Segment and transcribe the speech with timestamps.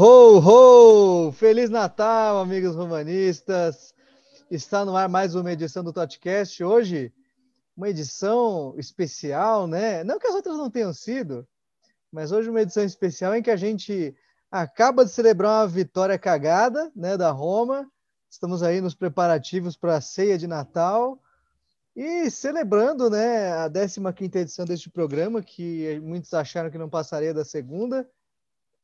[0.00, 1.32] ho, ho!
[1.32, 3.92] Feliz Natal, amigos romanistas!
[4.48, 6.62] Está no ar mais uma edição do Totcast.
[6.62, 7.12] Hoje,
[7.76, 10.04] uma edição especial, né?
[10.04, 11.44] Não que as outras não tenham sido,
[12.12, 14.14] mas hoje uma edição especial em que a gente
[14.52, 17.84] acaba de celebrar uma vitória cagada, né, da Roma.
[18.30, 21.20] Estamos aí nos preparativos para a ceia de Natal
[21.96, 27.44] e celebrando, né, a 15ª edição deste programa, que muitos acharam que não passaria da
[27.44, 28.08] segunda,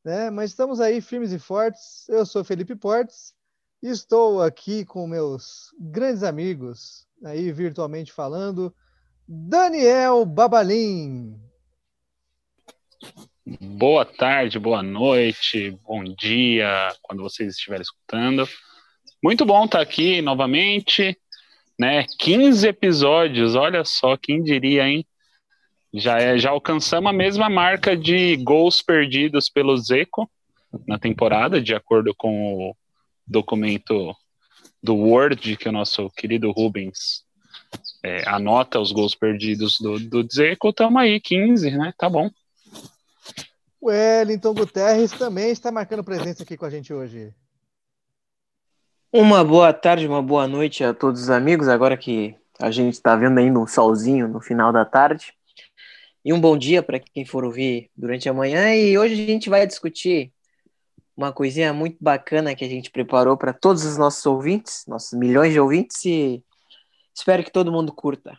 [0.05, 0.29] né?
[0.29, 2.07] Mas estamos aí firmes e fortes.
[2.07, 3.33] Eu sou Felipe Portes
[3.81, 8.73] e estou aqui com meus grandes amigos, aí virtualmente falando,
[9.27, 11.35] Daniel Babalim.
[13.59, 18.47] Boa tarde, boa noite, bom dia, quando vocês estiverem escutando.
[19.23, 21.17] Muito bom estar aqui novamente,
[21.79, 22.05] né?
[22.19, 25.05] 15 episódios, olha só, quem diria, hein?
[25.97, 30.29] Já, é, já alcançamos a mesma marca de gols perdidos pelo Zeco
[30.85, 32.75] na temporada, de acordo com o
[33.25, 34.13] documento
[34.83, 37.23] do Word que o nosso querido Rubens
[38.03, 40.67] é, anota os gols perdidos do, do Zeco.
[40.67, 41.93] Estamos aí, 15, né?
[41.97, 42.29] Tá bom.
[43.79, 47.33] O Wellington Guterres também está marcando presença aqui com a gente hoje.
[49.13, 51.69] Uma boa tarde, uma boa noite a todos os amigos.
[51.69, 55.33] Agora que a gente está vendo ainda um solzinho no final da tarde.
[56.25, 58.73] E um bom dia para quem for ouvir durante a manhã.
[58.73, 60.33] E hoje a gente vai discutir
[61.15, 65.53] uma coisinha muito bacana que a gente preparou para todos os nossos ouvintes, nossos milhões
[65.53, 66.43] de ouvintes, e
[67.13, 68.35] espero que todo mundo curta.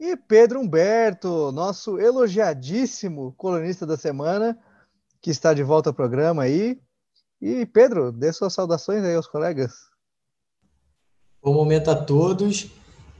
[0.00, 4.58] E Pedro Humberto, nosso elogiadíssimo colunista da semana,
[5.22, 6.80] que está de volta ao programa aí.
[7.40, 9.72] E Pedro, dê suas saudações aí aos colegas.
[11.40, 12.72] Bom momento a todos.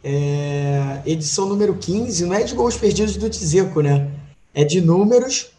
[0.03, 4.11] É, edição número 15, não é de gols perdidos do Tizeco, né?
[4.55, 5.51] É de números,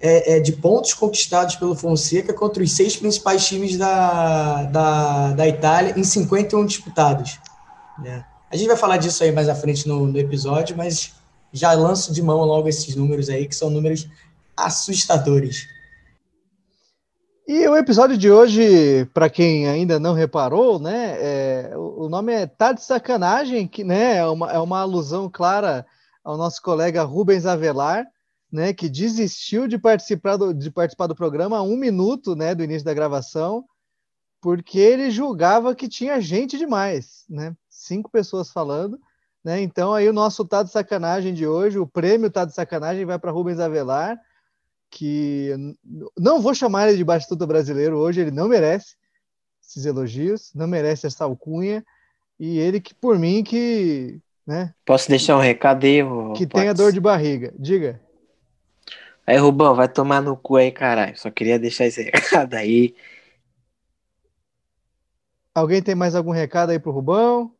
[0.00, 5.48] é, é, de pontos conquistados pelo Fonseca contra os seis principais times da, da, da
[5.48, 7.38] Itália em 51 disputados.
[7.98, 8.24] Né?
[8.50, 11.12] A gente vai falar disso aí mais à frente no, no episódio, mas
[11.52, 14.08] já lanço de mão logo esses números aí, que são números
[14.56, 15.68] assustadores.
[17.46, 22.46] E o episódio de hoje, para quem ainda não reparou, né, é, o nome é
[22.46, 25.84] Tá de Sacanagem, que né, é, uma, é uma alusão clara
[26.24, 28.06] ao nosso colega Rubens Avelar,
[28.50, 32.84] né, que desistiu de participar do, de participar do programa um minuto né, do início
[32.86, 33.66] da gravação,
[34.40, 37.54] porque ele julgava que tinha gente demais, né?
[37.68, 38.98] Cinco pessoas falando,
[39.42, 39.60] né?
[39.60, 43.18] Então aí o nosso Tá de Sacanagem de hoje, o prêmio Tá de Sacanagem vai
[43.18, 44.18] para Rubens Avelar,
[44.94, 45.50] que
[46.16, 48.94] não vou chamar ele de Batistuta brasileiro hoje, ele não merece
[49.60, 51.84] esses elogios, não merece essa alcunha,
[52.38, 54.20] e ele que, por mim, que.
[54.46, 55.98] Né, Posso deixar um recado aí?
[56.36, 57.52] Que tenha dor de barriga.
[57.58, 58.00] Diga.
[59.26, 61.18] Aí, Rubão, vai tomar no cu aí, caralho.
[61.18, 62.94] Só queria deixar esse recado aí.
[65.52, 67.52] Alguém tem mais algum recado aí pro Rubão?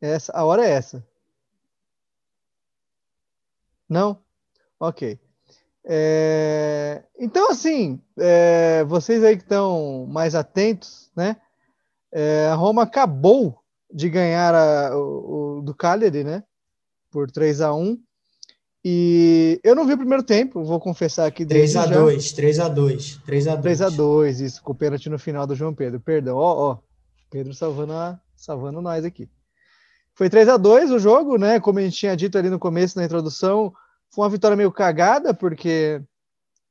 [0.00, 1.06] Essa, a hora é essa.
[3.88, 4.20] Não?
[4.80, 5.20] Ok.
[5.84, 11.36] É, então, assim, é, vocês aí que estão mais atentos, né?
[12.12, 13.58] É, a Roma acabou
[13.92, 16.44] de ganhar a, o, o, do Cagliari, né?
[17.10, 17.98] Por 3 a 1
[18.84, 21.44] E eu não vi o primeiro tempo, vou confessar aqui.
[21.44, 24.74] 3 a 2 3 a 2 3 a 2 3 a 2 isso, com o
[24.74, 26.00] pênalti no final do João Pedro.
[26.00, 26.78] Perdão, ó, ó.
[27.30, 29.28] Pedro salvando, a, salvando nós aqui.
[30.14, 31.58] Foi 3 a 2 o jogo, né?
[31.58, 33.72] Como a gente tinha dito ali no começo, na introdução,
[34.12, 36.02] foi uma vitória meio cagada, porque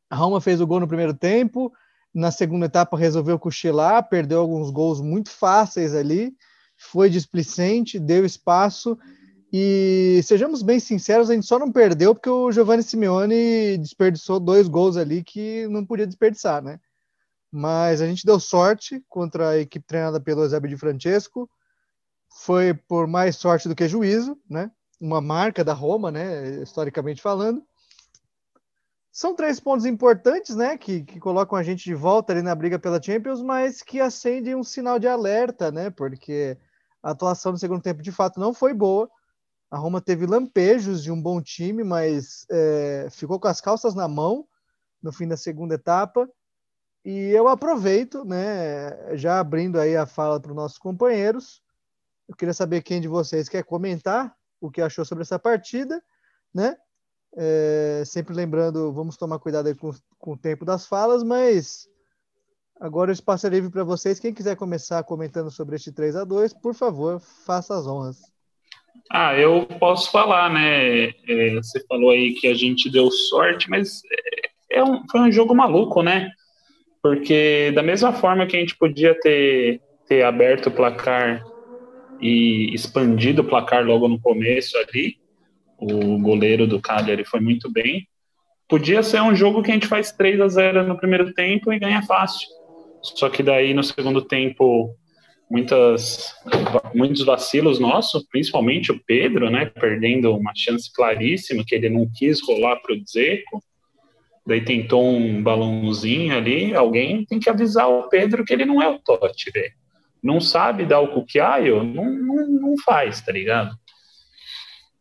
[0.09, 1.73] a Roma fez o gol no primeiro tempo,
[2.13, 6.35] na segunda etapa resolveu cochilar, perdeu alguns gols muito fáceis ali,
[6.77, 8.97] foi displicente, deu espaço
[9.51, 14.67] e sejamos bem sinceros, a gente só não perdeu porque o Giovanni Simeone desperdiçou dois
[14.67, 16.79] gols ali que não podia desperdiçar, né?
[17.51, 21.49] Mas a gente deu sorte contra a equipe treinada pelo Eusébio de Francesco.
[22.29, 24.71] Foi por mais sorte do que juízo, né?
[25.01, 27.65] Uma marca da Roma, né, historicamente falando.
[29.11, 32.77] São três pontos importantes, né, que, que colocam a gente de volta ali na briga
[32.77, 36.55] pela Champions, mas que acendem um sinal de alerta, né, porque
[37.01, 39.09] a atuação no segundo tempo de fato não foi boa.
[39.71, 44.07] A Roma teve lampejos de um bom time, mas é, ficou com as calças na
[44.07, 44.47] mão
[45.01, 46.29] no fim da segunda etapa.
[47.03, 51.61] E eu aproveito, né, já abrindo aí a fala para os nossos companheiros.
[52.29, 56.01] Eu queria saber quem de vocês quer comentar o que achou sobre essa partida,
[56.53, 56.77] né?
[57.35, 61.87] É, sempre lembrando, vamos tomar cuidado com, com o tempo das falas, mas
[62.79, 64.19] agora o espaço é livre para vocês.
[64.19, 68.21] Quem quiser começar comentando sobre este 3 a 2 por favor, faça as honras.
[69.09, 71.05] Ah, eu posso falar, né?
[71.27, 74.01] É, você falou aí que a gente deu sorte, mas
[74.69, 76.29] é um, foi um jogo maluco, né?
[77.01, 81.43] Porque da mesma forma que a gente podia ter, ter aberto o placar
[82.21, 85.17] e expandido o placar logo no começo ali,
[85.77, 88.07] o goleiro do Cagliari foi muito bem.
[88.69, 91.79] Podia ser um jogo que a gente faz 3 a 0 no primeiro tempo e
[91.79, 92.47] ganha fácil.
[93.01, 94.95] Só que daí no segundo tempo
[95.49, 96.33] muitas
[96.93, 102.39] muitos vacilos nossos, principalmente o Pedro, né, perdendo uma chance claríssima que ele não quis
[102.41, 103.61] rolar para o Dzeko.
[104.45, 108.87] Daí tentou um balãozinho ali, alguém tem que avisar o Pedro que ele não é
[108.87, 109.80] o Totti, velho.
[110.23, 113.75] Não sabe dar o cuquiaio, não, não, não faz, tá ligado?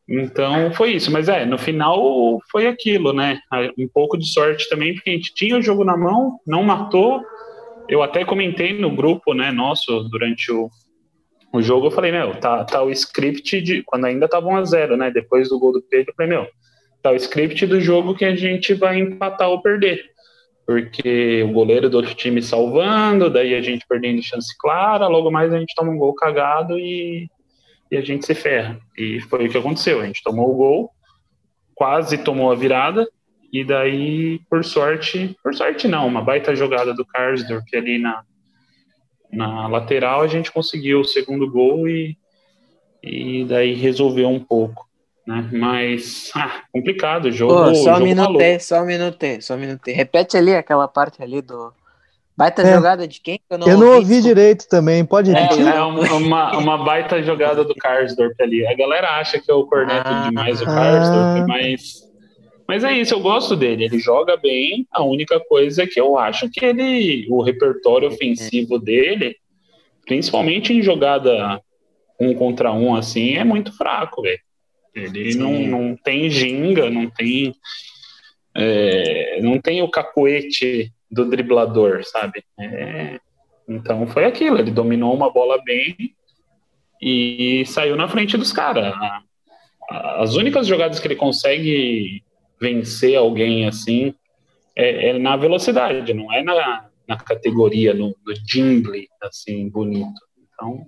[0.08, 3.38] Então foi isso, mas é, no final foi aquilo, né?
[3.78, 7.22] Um pouco de sorte também, porque a gente tinha o jogo na mão, não matou.
[7.88, 10.68] Eu até comentei no grupo, né, nosso, durante o,
[11.52, 13.82] o jogo, eu falei, meu, tá, tá o script de.
[13.82, 15.10] Quando ainda tava 1 a 0 né?
[15.10, 16.48] Depois do gol do Pedro, eu falei, meu,
[17.02, 20.04] tá o script do jogo que a gente vai empatar ou perder.
[20.70, 25.52] Porque o goleiro do outro time salvando, daí a gente perdendo chance clara, logo mais
[25.52, 27.28] a gente toma um gol cagado e
[27.90, 28.78] e a gente se ferra.
[28.96, 30.00] E foi o que aconteceu.
[30.00, 30.90] A gente tomou o gol,
[31.74, 33.04] quase tomou a virada,
[33.52, 38.22] e daí, por sorte, por sorte não, uma baita jogada do Karsdorp ali na,
[39.32, 42.16] na lateral, a gente conseguiu o segundo gol e,
[43.02, 44.88] e daí resolveu um pouco.
[45.26, 45.48] Né?
[45.52, 47.54] Mas, ah, complicado o jogo.
[47.54, 49.86] Pô, só um minuto, só um minuto, só um minuto.
[49.86, 51.72] Repete ali aquela parte ali do,
[52.40, 52.74] Baita é.
[52.74, 53.38] jogada de quem?
[53.50, 55.66] Eu não, eu não ouvi, ouvi direito também, pode repetir.
[55.66, 58.66] É, é uma, uma baita jogada do Karsdorp ali.
[58.66, 61.44] A galera acha que eu corneto ah, demais o Karsdorp, ah.
[61.46, 62.08] mas,
[62.66, 63.84] mas é isso, eu gosto dele.
[63.84, 68.78] Ele joga bem, a única coisa é que eu acho que ele, o repertório ofensivo
[68.78, 69.36] dele,
[70.06, 71.60] principalmente em jogada
[72.18, 74.40] um contra um assim, é muito fraco, velho.
[74.94, 77.54] Ele não, não tem ginga, não tem.
[78.54, 82.44] É, não tem o cacoete do driblador, sabe?
[82.58, 83.20] É,
[83.68, 85.96] então foi aquilo, ele dominou uma bola bem
[87.00, 88.92] e saiu na frente dos caras.
[89.88, 92.22] As únicas jogadas que ele consegue
[92.60, 94.14] vencer alguém assim
[94.76, 98.34] é, é na velocidade, não é na, na categoria, no, no
[99.22, 100.20] assim, bonito.
[100.38, 100.86] Então,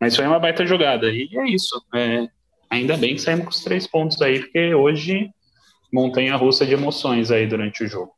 [0.00, 1.10] mas foi uma baita jogada.
[1.10, 1.82] E é isso.
[1.94, 2.26] É,
[2.70, 5.30] ainda bem que saímos com os três pontos aí, porque hoje
[5.92, 8.12] montanha russa de emoções aí durante o jogo.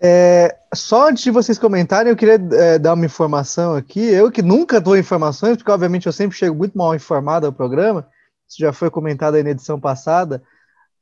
[0.00, 4.00] É, só antes de vocês comentarem, eu queria é, dar uma informação aqui.
[4.00, 8.06] Eu que nunca dou informações, porque obviamente eu sempre chego muito mal informado ao programa.
[8.48, 10.42] Isso já foi comentado aí na edição passada.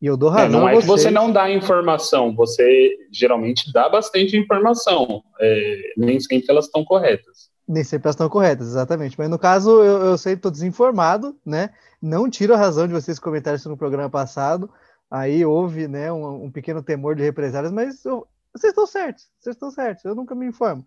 [0.01, 0.47] E eu dou razão.
[0.47, 5.23] É, não é que você não dá informação, você geralmente dá bastante informação.
[5.41, 7.51] É, nem sempre elas estão corretas.
[7.67, 9.19] Nem sempre elas estão corretas, exatamente.
[9.19, 11.71] Mas no caso, eu, eu sempre estou desinformado, né?
[12.05, 14.71] Não tiro a razão de vocês comentarem isso no programa passado.
[15.11, 19.57] Aí houve né, um, um pequeno temor de represálias, mas eu, vocês estão certos, vocês
[19.57, 20.87] estão certos, eu nunca me informo.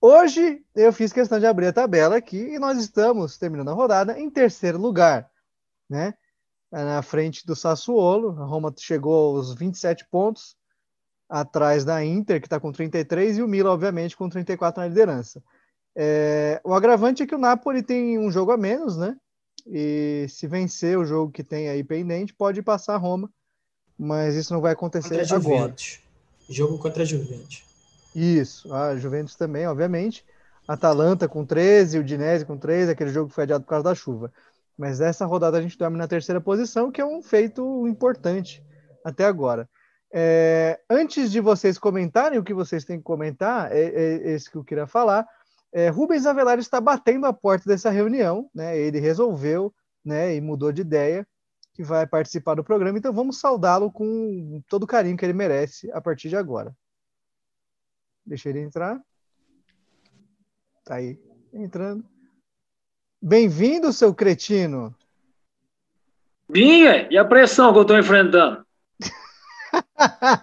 [0.00, 4.18] Hoje eu fiz questão de abrir a tabela aqui e nós estamos terminando a rodada
[4.18, 5.30] em terceiro lugar,
[5.88, 6.12] né?
[6.72, 10.56] Na frente do Sassuolo, a Roma chegou aos 27 pontos,
[11.28, 15.40] atrás da Inter, que está com 33, e o Milan, obviamente, com 34 na liderança.
[15.94, 19.16] É, o agravante é que o Napoli tem um jogo a menos, né?
[19.66, 23.30] E se vencer o jogo que tem aí pendente, pode passar a Roma,
[23.98, 25.74] mas isso não vai acontecer agora.
[26.48, 27.64] Jogo contra a Juventus.
[28.14, 30.24] Isso, a Juventus também, obviamente.
[30.66, 33.94] Atalanta com 13, o Dinese com 13, aquele jogo que foi adiado por causa da
[33.94, 34.32] chuva.
[34.76, 38.62] Mas dessa rodada a gente dorme na terceira posição, que é um feito importante
[39.04, 39.68] até agora.
[40.12, 44.56] É, antes de vocês comentarem o que vocês têm que comentar, é, é esse que
[44.56, 45.26] eu queria falar.
[45.72, 48.78] É, Rubens Avelar está batendo a porta dessa reunião, né?
[48.78, 49.74] Ele resolveu,
[50.04, 50.36] né?
[50.36, 51.26] E mudou de ideia
[51.72, 52.98] que vai participar do programa.
[52.98, 56.76] Então vamos saudá-lo com todo o carinho que ele merece a partir de agora.
[58.24, 59.00] Deixa ele entrar.
[60.84, 61.18] Tá aí,
[61.52, 62.04] entrando.
[63.20, 64.94] Bem-vindo, seu cretino.
[66.48, 68.61] Vinha, e a pressão que eu estou enfrentando?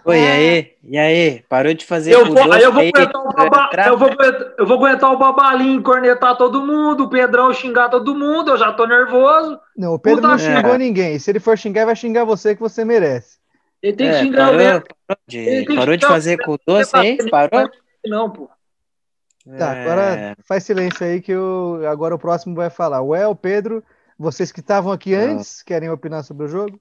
[0.04, 0.72] Oi, e aí?
[0.82, 1.44] E aí?
[1.48, 4.10] Parou de fazer eu vou, aí eu vou, aguentar o baba, eu, vou,
[4.58, 8.72] eu vou aguentar o babalinho, cornetar todo mundo, o Pedrão xingar todo mundo, eu já
[8.72, 9.58] tô nervoso.
[9.76, 10.78] Não, o Pedro Puta não xingou é.
[10.78, 11.18] ninguém.
[11.18, 13.38] Se ele for xingar, vai xingar você que você merece.
[13.82, 14.84] Ele tem que é, xingar parou, mesmo.
[15.06, 17.18] Parou de, parou de fazer com doce aí?
[17.30, 17.70] Parou?
[18.06, 18.48] Não, pô.
[19.58, 20.36] Tá, agora é.
[20.44, 23.00] faz silêncio aí que eu, agora o próximo vai falar.
[23.00, 23.82] O El, Pedro,
[24.18, 26.80] vocês que estavam aqui antes, querem opinar sobre o jogo?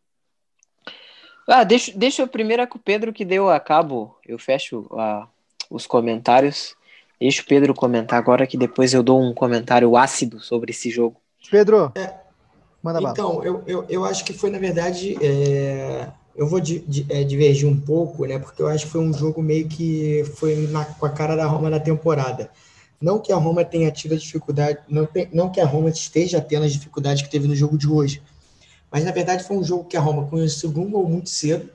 [1.49, 4.15] Ah, deixa, deixa eu primeiro com o Pedro que deu a cabo.
[4.25, 5.27] Eu fecho uh,
[5.69, 6.75] os comentários.
[7.19, 11.17] Deixa o Pedro comentar agora que depois eu dou um comentário ácido sobre esse jogo.
[11.49, 12.13] Pedro, é,
[12.83, 17.05] manda Então, eu, eu, eu acho que foi, na verdade, é, eu vou di, di,
[17.09, 18.37] é, divergir um pouco, né?
[18.37, 21.47] Porque eu acho que foi um jogo meio que foi na, com a cara da
[21.47, 22.51] Roma na temporada.
[23.01, 26.39] Não que a Roma tenha tido a dificuldade, não, tem, não que a Roma esteja
[26.39, 28.21] tendo as dificuldades que teve no jogo de hoje.
[28.91, 31.69] Mas na verdade foi um jogo que a Roma conheceu um gol muito cedo,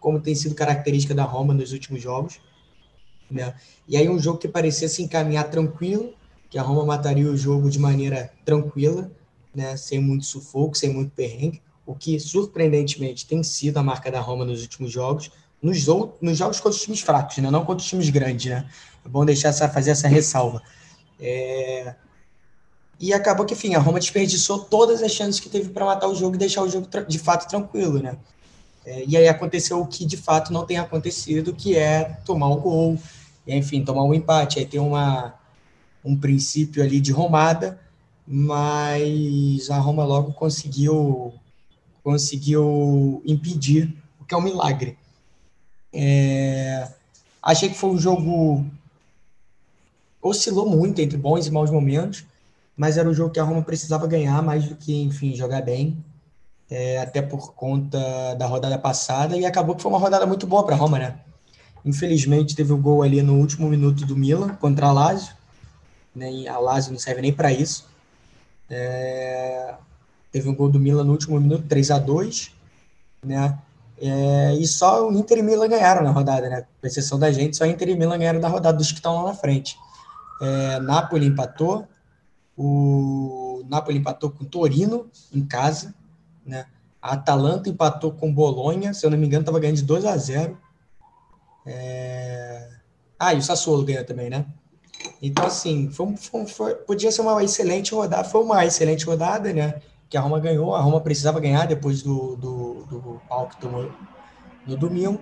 [0.00, 2.40] como tem sido característica da Roma nos últimos jogos.
[3.30, 3.54] Né?
[3.86, 6.14] E aí um jogo que parecia se encaminhar tranquilo,
[6.50, 9.10] que a Roma mataria o jogo de maneira tranquila,
[9.54, 9.76] né?
[9.76, 14.44] sem muito sufoco, sem muito perrengue o que surpreendentemente tem sido a marca da Roma
[14.44, 15.86] nos últimos jogos, nos,
[16.20, 17.50] nos jogos contra os times fracos, né?
[17.50, 18.50] não contra os times grandes.
[18.50, 18.68] Né?
[19.06, 20.62] É bom deixar essa, fazer essa ressalva.
[21.18, 21.94] É...
[23.00, 26.14] E acabou que, enfim, a Roma desperdiçou todas as chances que teve para matar o
[26.14, 28.02] jogo e deixar o jogo de fato tranquilo.
[28.02, 28.16] Né?
[28.84, 32.56] É, e aí aconteceu o que de fato não tem acontecido, que é tomar o
[32.56, 32.98] gol,
[33.46, 34.58] e, enfim, tomar um empate.
[34.58, 35.34] Aí tem uma,
[36.04, 37.80] um princípio ali de romada,
[38.26, 41.32] mas a Roma logo conseguiu
[42.02, 44.96] conseguiu impedir, o que é um milagre.
[45.92, 46.88] É,
[47.42, 48.64] achei que foi um jogo
[50.22, 52.24] oscilou muito entre bons e maus momentos,
[52.78, 56.02] mas era um jogo que a Roma precisava ganhar mais do que, enfim, jogar bem,
[56.70, 57.98] é, até por conta
[58.36, 61.18] da rodada passada, e acabou que foi uma rodada muito boa para a Roma, né?
[61.84, 65.34] Infelizmente teve o gol ali no último minuto do Milan contra a Lazio,
[66.14, 66.32] né?
[66.32, 67.86] E a Lazio não serve nem para isso.
[68.70, 69.74] É,
[70.30, 72.52] Teve um gol do Milan no último minuto, 3 a 2
[73.24, 73.58] né?
[74.00, 76.64] É, e só o Inter e Milan ganharam na rodada, né?
[76.80, 79.16] Com exceção da gente, só o Inter e Milan ganharam da rodada dos que estão
[79.16, 79.76] lá na frente.
[80.40, 81.86] É, Napoli empatou,
[82.58, 85.94] o Napoli empatou com o Torino em casa,
[86.44, 86.66] né?
[87.00, 90.16] A Atalanta empatou com Bolonha, se eu não me engano, estava ganhando de 2 a
[90.16, 90.58] 0.
[91.64, 92.68] É...
[93.18, 94.44] Ah, e o Sassuolo ganhou também, né?
[95.22, 99.80] Então, assim, foi, foi, foi, podia ser uma excelente rodada, foi uma excelente rodada, né?
[100.08, 100.74] que a Roma ganhou.
[100.74, 103.90] A Roma precisava ganhar depois do, do, do pau que tomou
[104.66, 105.20] no domingo.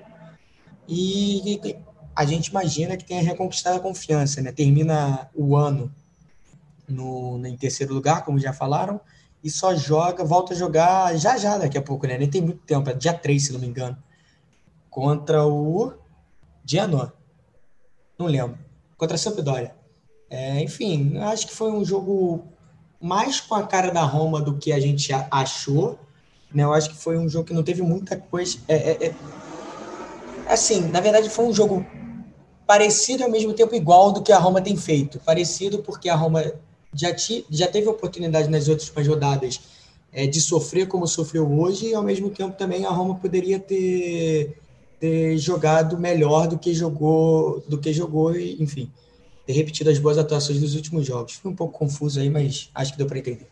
[0.88, 1.76] E
[2.14, 4.52] a gente imagina que tenha reconquistado a confiança, né?
[4.52, 5.92] Termina o ano
[6.88, 9.00] no, em terceiro lugar, como já falaram,
[9.42, 12.18] e só joga, volta a jogar já já daqui a pouco, né?
[12.18, 13.96] Nem tem muito tempo, é dia 3, se não me engano.
[14.90, 15.92] Contra o
[16.64, 17.12] Genoa.
[18.18, 18.58] Não lembro.
[18.96, 19.74] Contra a Sampdoria.
[20.28, 22.44] É, enfim, acho que foi um jogo
[23.00, 25.98] mais com a cara da Roma do que a gente achou.
[26.52, 26.64] Né?
[26.64, 28.58] Eu acho que foi um jogo que não teve muita coisa.
[28.66, 29.14] É, é, é...
[30.48, 31.86] Assim, na verdade, foi um jogo
[32.66, 35.20] parecido e ao mesmo tempo igual do que a Roma tem feito.
[35.20, 36.42] Parecido porque a Roma
[36.96, 39.60] já, ti, já teve oportunidade nas outras rodadas
[40.12, 44.58] é, de sofrer como sofreu hoje, e ao mesmo tempo também a Roma poderia ter,
[44.98, 48.90] ter jogado melhor do que jogou, do que jogou, enfim
[49.46, 51.34] ter repetido as boas atuações dos últimos jogos.
[51.34, 53.46] Foi um pouco confuso aí, mas acho que deu para entender.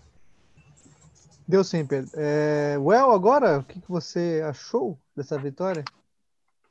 [1.47, 2.11] Deu sim, Pedro.
[2.15, 5.85] É, well, agora, o que, que você achou dessa vitória?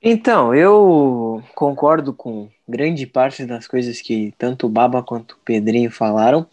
[0.01, 5.91] Então, eu concordo com grande parte das coisas que tanto o Baba quanto o Pedrinho
[5.91, 6.47] falaram.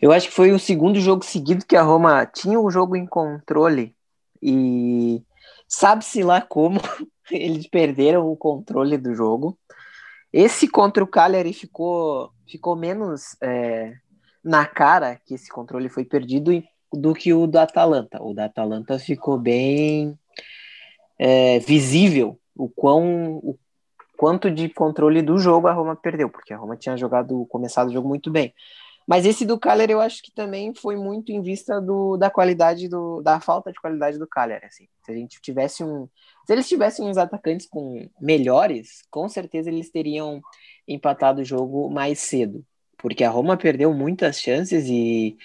[0.00, 3.06] Eu acho que foi o segundo jogo seguido que a Roma tinha o jogo em
[3.06, 3.94] controle
[4.42, 5.22] e
[5.66, 6.80] sabe-se lá como
[7.30, 9.58] eles perderam o controle do jogo.
[10.32, 13.94] Esse contra o Cagliari ficou, ficou menos é,
[14.44, 16.62] na cara que esse controle foi perdido
[16.92, 18.22] do que o do Atalanta.
[18.22, 20.18] O da Atalanta ficou bem
[21.18, 23.58] é, visível o quão o
[24.16, 27.92] quanto de controle do jogo a Roma perdeu, porque a Roma tinha jogado começado o
[27.92, 28.54] jogo muito bem.
[29.06, 32.88] Mas esse do Cagliari eu acho que também foi muito em vista do, da qualidade
[32.88, 34.66] do, da falta de qualidade do Cagliari.
[34.66, 34.88] Assim.
[35.04, 36.08] Se a gente tivesse um,
[36.44, 40.42] se eles tivessem uns atacantes com melhores, com certeza eles teriam
[40.88, 42.64] empatado o jogo mais cedo,
[42.98, 45.36] porque a Roma perdeu muitas chances e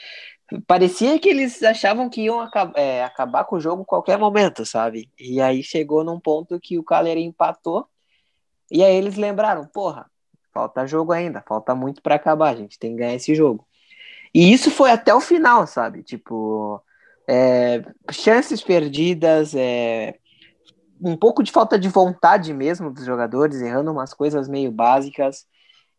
[0.66, 4.66] parecia que eles achavam que iam acabar, é, acabar com o jogo a qualquer momento,
[4.66, 5.10] sabe?
[5.20, 7.88] E aí chegou num ponto que o Cagliari empatou
[8.72, 10.10] e aí eles lembraram, porra,
[10.54, 13.66] Falta jogo ainda, falta muito para acabar, a gente tem que ganhar esse jogo.
[14.34, 16.04] E isso foi até o final, sabe?
[16.04, 16.82] Tipo,
[17.28, 20.16] é, chances perdidas, é,
[21.02, 25.46] um pouco de falta de vontade mesmo dos jogadores, errando umas coisas meio básicas.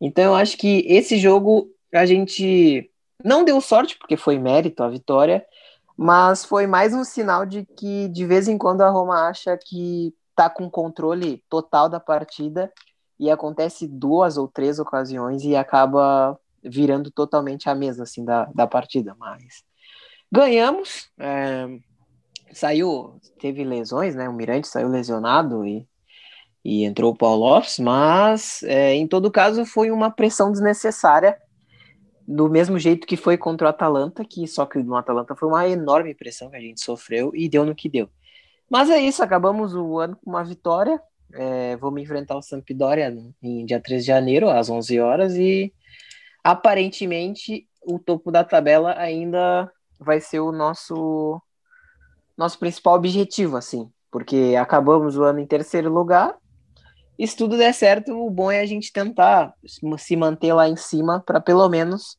[0.00, 2.90] Então eu acho que esse jogo a gente
[3.24, 5.44] não deu sorte, porque foi mérito a vitória,
[5.96, 10.14] mas foi mais um sinal de que de vez em quando a Roma acha que
[10.48, 12.72] tá com controle total da partida
[13.18, 18.66] e acontece duas ou três ocasiões e acaba virando totalmente a mesa assim da, da
[18.66, 19.64] partida, mas
[20.30, 21.66] ganhamos, é,
[22.52, 25.86] saiu, teve lesões, né, o Mirante saiu lesionado e,
[26.64, 31.36] e entrou o Paulo Lopes, mas é, em todo caso foi uma pressão desnecessária,
[32.26, 35.68] do mesmo jeito que foi contra o Atalanta, que só que no Atalanta foi uma
[35.68, 38.08] enorme pressão que a gente sofreu e deu no que deu.
[38.72, 40.98] Mas é isso, acabamos o ano com uma vitória.
[41.34, 45.70] É, vamos enfrentar o Sampdoria em dia 3 de janeiro, às 11 horas, e
[46.42, 51.38] aparentemente o topo da tabela ainda vai ser o nosso
[52.34, 56.34] nosso principal objetivo, assim, porque acabamos o ano em terceiro lugar.
[57.18, 59.52] E se tudo der certo, o bom é a gente tentar
[59.98, 62.16] se manter lá em cima para pelo menos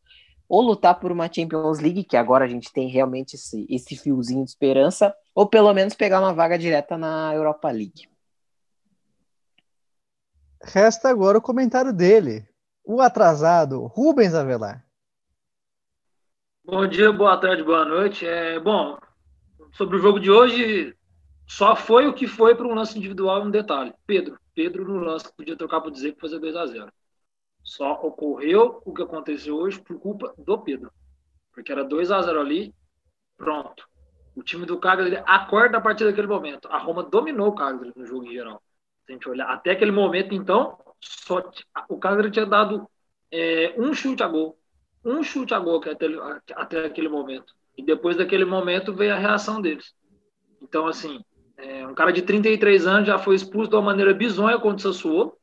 [0.53, 4.43] ou lutar por uma Champions League, que agora a gente tem realmente esse, esse fiozinho
[4.43, 8.07] de esperança, ou pelo menos pegar uma vaga direta na Europa League.
[10.61, 12.47] Resta agora o comentário dele,
[12.85, 14.85] o atrasado, Rubens Avelar.
[16.63, 18.23] Bom dia, boa tarde, boa noite.
[18.23, 18.99] É, bom,
[19.71, 20.95] sobre o jogo de hoje,
[21.47, 23.91] só foi o que foi para um lance individual um detalhe.
[24.05, 24.37] Pedro.
[24.53, 26.93] Pedro no lance podia trocar para dizer que fazer 2 a 0
[27.63, 30.91] Só ocorreu o que aconteceu hoje por culpa do Pedro.
[31.53, 32.73] Porque era 2 a 0 ali,
[33.37, 33.87] pronto.
[34.35, 36.67] O time do Cagliari acorda a partir daquele momento.
[36.67, 38.61] A Roma dominou o Cagliari no jogo em geral.
[39.05, 41.43] Se a gente olhar até aquele momento, então, só
[41.87, 42.89] o Cagliari tinha dado
[43.31, 44.57] é, um chute a gol.
[45.05, 46.07] Um chute a gol até,
[46.55, 47.53] até aquele momento.
[47.77, 49.93] E depois daquele momento veio a reação deles.
[50.61, 51.19] Então, assim,
[51.57, 54.93] é, um cara de 33 anos já foi expulso de uma maneira bizonha contra o
[54.93, 55.37] Sassuolo.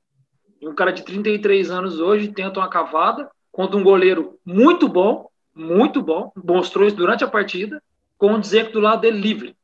[0.60, 5.28] E um cara de 33 anos hoje tenta uma cavada contra um goleiro muito bom,
[5.54, 7.82] muito bom, mostrou isso durante a partida,
[8.16, 9.56] com o Dzeko do lado dele livre.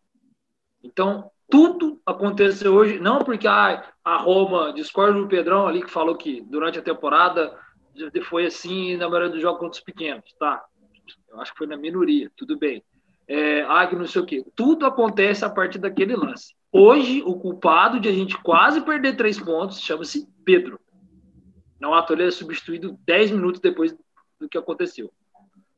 [0.83, 6.17] Então, tudo aconteceu hoje, não porque ah, a Roma, discorda do Pedrão ali, que falou
[6.17, 7.57] que durante a temporada
[8.25, 10.65] foi assim na maioria dos jogos contra os pequenos, tá?
[11.29, 12.83] Eu acho que foi na minoria, tudo bem.
[13.29, 14.45] É, ah, que não sei o quê.
[14.55, 16.55] Tudo acontece a partir daquele lance.
[16.73, 20.79] Hoje, o culpado de a gente quase perder três pontos chama-se Pedro.
[21.81, 23.95] Não à toa ele é substituído 10 minutos depois
[24.41, 25.13] do que aconteceu.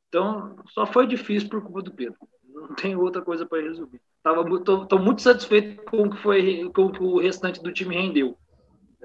[0.09, 2.17] Então, só foi difícil por culpa do Pedro.
[2.49, 4.01] Não tem outra coisa para resolver.
[4.25, 8.37] Estou muito satisfeito com o que foi com o que o restante do time rendeu.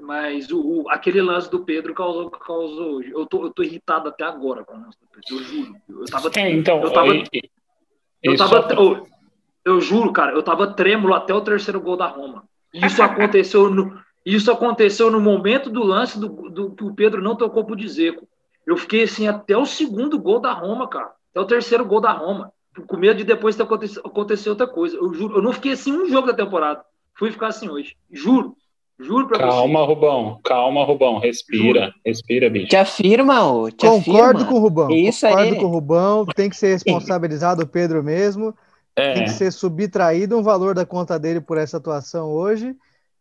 [0.01, 3.01] Mas o, o, aquele lance do Pedro causou, causou.
[3.03, 5.23] Eu tô, eu tô irritado até agora com o lance do Pedro.
[5.29, 5.75] Eu juro.
[5.87, 7.15] Eu tava, é, então, eu tava,
[8.23, 9.07] eu, tava, eu,
[9.63, 12.43] eu, juro, cara, eu tava trêmulo até o terceiro gol da Roma.
[12.73, 17.35] Isso aconteceu no, isso aconteceu no momento do lance do, do que o Pedro não
[17.35, 18.27] tocou pro Dzeko.
[18.65, 21.11] Eu fiquei assim até o segundo gol da Roma, cara.
[21.31, 22.51] Até o terceiro gol da Roma.
[22.87, 24.95] Com medo de depois acontecer, acontecer outra coisa.
[24.95, 26.81] Eu juro, eu não fiquei assim um jogo da temporada.
[27.15, 27.95] Fui ficar assim hoje.
[28.11, 28.55] Juro.
[28.99, 29.87] Juro pra calma, você.
[29.87, 30.39] Rubão.
[30.43, 31.19] Calma, Rubão.
[31.19, 31.81] Respira.
[31.85, 31.93] Juro.
[32.05, 32.67] Respira, bicho.
[32.67, 33.69] Te afirma, ô.
[33.69, 34.45] Te Concordo afirma.
[34.45, 34.91] com o Rubão.
[34.91, 35.59] Isso Concordo aí.
[35.59, 36.25] com o Rubão.
[36.25, 38.55] Tem que ser responsabilizado o Pedro mesmo.
[38.95, 39.13] É.
[39.13, 42.75] Tem que ser subtraído um valor da conta dele por essa atuação hoje.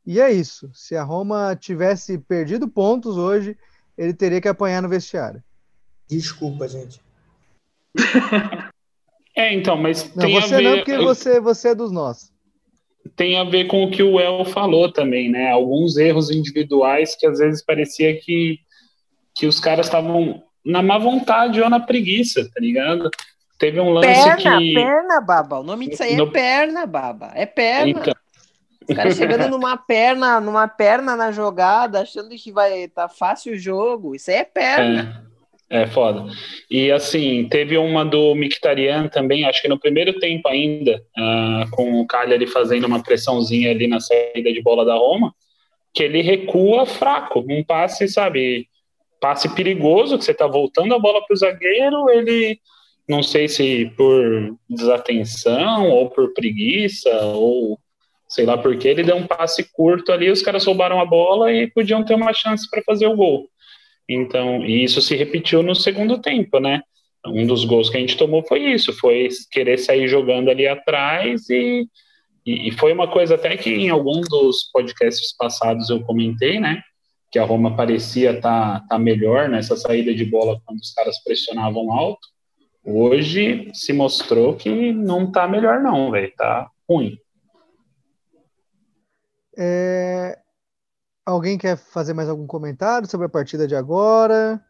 [0.07, 0.71] E é isso.
[0.75, 3.57] Se a Roma tivesse perdido pontos hoje,
[3.97, 5.43] ele teria que apanhar no vestiário.
[6.09, 7.01] Desculpa, gente.
[9.37, 10.63] é, então, mas não, você ver...
[10.63, 12.33] não, porque você, você é dos nossos
[13.17, 15.51] tem a ver com o que o El falou também, né?
[15.51, 18.59] Alguns erros individuais que às vezes parecia que,
[19.35, 23.11] que os caras estavam na má vontade ou na preguiça, tá ligado?
[23.59, 24.75] Teve um lance perna, que...
[24.75, 25.61] Perna, baba.
[25.61, 26.29] O nome disso aí no...
[26.29, 27.33] é perna, baba.
[27.35, 27.91] É perna.
[27.91, 28.15] Então...
[28.89, 33.55] Os caras chegando numa perna, numa perna na jogada, achando que vai estar tá fácil
[33.55, 34.15] o jogo.
[34.15, 35.27] Isso aí é perna.
[35.29, 35.33] É.
[35.73, 36.31] É foda.
[36.71, 41.99] E assim, teve uma do Mictarian também, acho que no primeiro tempo ainda, uh, com
[41.99, 45.35] o Cagliari fazendo uma pressãozinha ali na saída de bola da Roma,
[45.95, 48.69] que ele recua fraco, um passe, sabe,
[49.19, 52.59] passe perigoso, que você tá voltando a bola pro zagueiro, ele,
[53.09, 57.79] não sei se por desatenção, ou por preguiça, ou
[58.33, 61.53] sei lá por que, ele deu um passe curto ali, os caras roubaram a bola
[61.53, 63.47] e podiam ter uma chance para fazer o gol.
[64.09, 66.81] Então, e isso se repetiu no segundo tempo, né?
[67.27, 71.49] Um dos gols que a gente tomou foi isso, foi querer sair jogando ali atrás
[71.51, 71.87] e,
[72.45, 76.81] e, e foi uma coisa até que em algum dos podcasts passados eu comentei, né?
[77.31, 81.23] Que a Roma parecia estar tá, tá melhor nessa saída de bola quando os caras
[81.23, 82.27] pressionavam alto.
[82.83, 87.19] Hoje se mostrou que não tá melhor não, velho, tá ruim.
[89.57, 90.39] É,
[91.25, 94.61] Alguém quer fazer mais algum comentário sobre a partida de agora?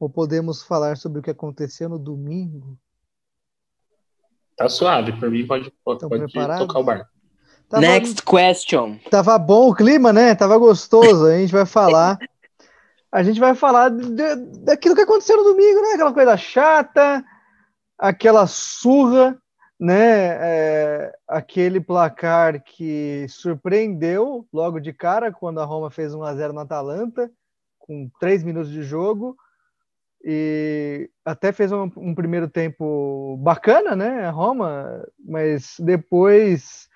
[0.00, 2.76] Ou podemos falar sobre o que aconteceu no domingo?
[4.56, 7.08] Tá suave, por mim pode, pode, pode tocar o bar.
[7.68, 8.98] Tava, Next question.
[9.10, 10.34] Tava bom o clima, né?
[10.34, 11.26] Tava gostoso.
[11.26, 12.18] A gente vai falar.
[13.12, 15.94] A gente vai falar de, daquilo que aconteceu no domingo, né?
[15.94, 17.24] Aquela coisa chata,
[17.98, 19.36] aquela surra
[19.80, 26.34] né, é, aquele placar que surpreendeu logo de cara quando a Roma fez 1 a
[26.34, 27.30] 0 no Atalanta,
[27.78, 29.34] com três minutos de jogo,
[30.22, 36.86] e até fez um, um, primeiro tempo bacana, né, a Roma, mas depois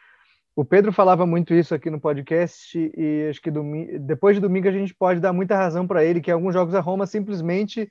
[0.54, 3.50] O Pedro falava muito isso aqui no podcast e acho que
[3.98, 6.80] depois de domingo a gente pode dar muita razão para ele que alguns jogos a
[6.80, 7.90] Roma simplesmente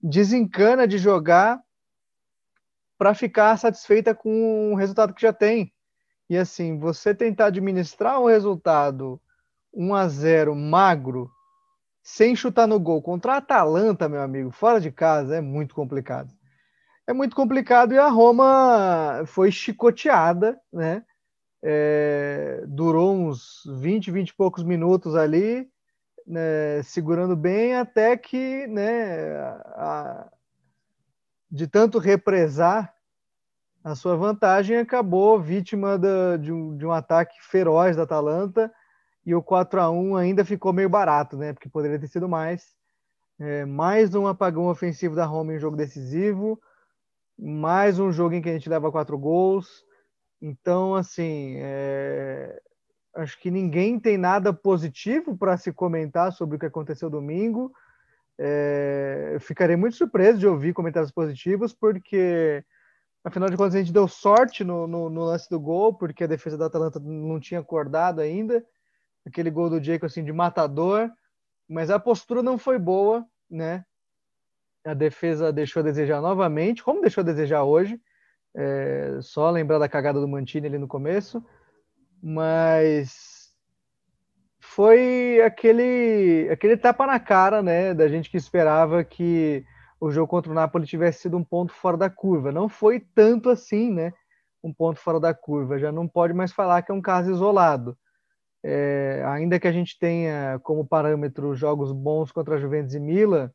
[0.00, 1.58] desencana de jogar
[2.98, 5.72] para ficar satisfeita com o resultado que já tem.
[6.28, 9.20] E assim, você tentar administrar um resultado
[9.72, 11.30] 1 a 0 magro
[12.02, 16.32] sem chutar no gol contra a Atalanta, meu amigo, fora de casa é muito complicado.
[17.06, 21.04] É muito complicado e a Roma foi chicoteada, né?
[21.62, 25.68] É, durou uns 20, 20 e poucos minutos ali,
[26.26, 29.36] né, segurando bem, até que, né,
[29.74, 30.28] a,
[31.50, 32.92] de tanto represar
[33.82, 38.72] a sua vantagem, acabou vítima da, de, um, de um ataque feroz da Atalanta
[39.24, 41.52] e o 4 a 1 ainda ficou meio barato, né?
[41.52, 42.74] Porque poderia ter sido mais.
[43.38, 46.58] É, mais um apagão ofensivo da Roma em jogo decisivo,
[47.38, 49.84] mais um jogo em que a gente leva quatro gols.
[50.40, 52.60] Então, assim, é...
[53.14, 57.72] acho que ninguém tem nada positivo para se comentar sobre o que aconteceu domingo.
[58.38, 59.36] É...
[59.40, 62.64] Ficarei muito surpreso de ouvir comentários positivos, porque,
[63.24, 66.28] afinal de contas, a gente deu sorte no, no, no lance do gol, porque a
[66.28, 68.64] defesa da Atalanta não tinha acordado ainda.
[69.26, 71.10] Aquele gol do Jacob, assim, de matador.
[71.68, 73.84] Mas a postura não foi boa, né?
[74.84, 78.00] A defesa deixou a desejar novamente, como deixou a desejar hoje.
[78.54, 81.44] É, só lembrar da cagada do Mantini ali no começo,
[82.22, 83.35] mas
[84.76, 89.64] foi aquele aquele tapa na cara, né, da gente que esperava que
[89.98, 92.52] o jogo contra o Napoli tivesse sido um ponto fora da curva.
[92.52, 94.12] Não foi tanto assim, né?
[94.62, 95.78] Um ponto fora da curva.
[95.78, 97.96] Já não pode mais falar que é um caso isolado.
[98.62, 103.50] É, ainda que a gente tenha como parâmetro jogos bons contra a Juventus e Milan,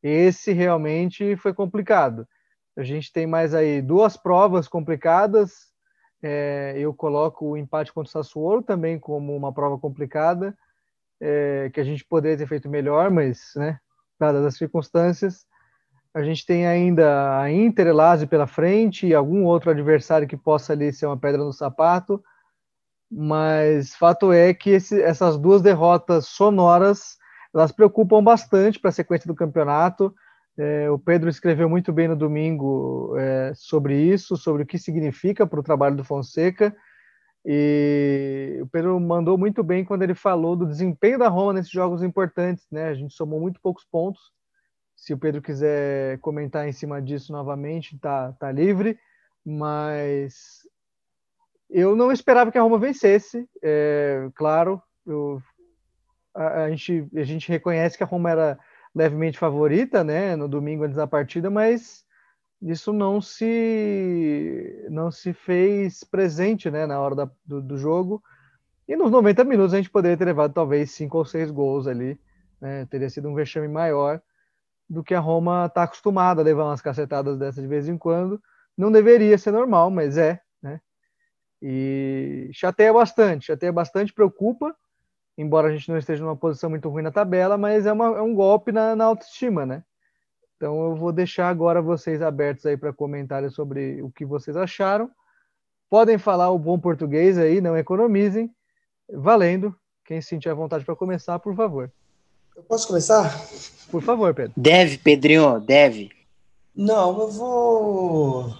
[0.00, 2.24] esse realmente foi complicado.
[2.76, 5.71] A gente tem mais aí duas provas complicadas.
[6.22, 10.56] É, eu coloco o empate contra o Sassuolo também como uma prova complicada,
[11.20, 13.78] é, que a gente poderia ter feito melhor, mas, né,
[14.18, 15.46] dadas as circunstâncias,
[16.14, 20.74] a gente tem ainda a Inter, Lazio pela frente e algum outro adversário que possa
[20.74, 22.22] ali ser uma pedra no sapato.
[23.10, 27.16] Mas fato é que esse, essas duas derrotas sonoras
[27.54, 30.14] elas preocupam bastante para a sequência do campeonato.
[30.58, 35.46] É, o Pedro escreveu muito bem no domingo é, sobre isso, sobre o que significa
[35.46, 36.74] para o trabalho do Fonseca.
[37.44, 42.02] E o Pedro mandou muito bem quando ele falou do desempenho da Roma nesses jogos
[42.02, 42.66] importantes.
[42.70, 42.88] Né?
[42.88, 44.20] A gente somou muito poucos pontos.
[44.94, 48.98] Se o Pedro quiser comentar em cima disso novamente, tá, tá livre.
[49.44, 50.68] Mas
[51.68, 53.48] eu não esperava que a Roma vencesse.
[53.62, 55.42] É, claro, eu,
[56.34, 58.58] a, a, gente, a gente reconhece que a Roma era
[58.94, 62.04] levemente favorita, né, no domingo antes da partida, mas
[62.60, 68.22] isso não se não se fez presente, né, na hora da, do, do, jogo.
[68.86, 72.20] E nos 90 minutos a gente poderia ter levado talvez cinco ou seis gols ali,
[72.60, 74.20] né, teria sido um vexame maior
[74.88, 78.40] do que a Roma está acostumada a levar umas cacetadas dessas de vez em quando.
[78.76, 80.80] Não deveria ser normal, mas é, né?
[81.60, 84.74] E chateia bastante, chateia bastante, preocupa,
[85.36, 88.22] embora a gente não esteja numa posição muito ruim na tabela, mas é, uma, é
[88.22, 89.82] um golpe na, na, autoestima, né?
[90.56, 95.10] Então eu vou deixar agora vocês abertos aí para comentários sobre o que vocês acharam.
[95.90, 98.50] Podem falar o bom português aí, não economizem.
[99.12, 99.74] Valendo.
[100.04, 101.92] Quem sentir a vontade para começar, por favor.
[102.56, 103.30] Eu posso começar?
[103.90, 104.52] Por favor, Pedro.
[104.56, 106.10] Deve, Pedrinho, deve.
[106.74, 108.54] Não, eu vou.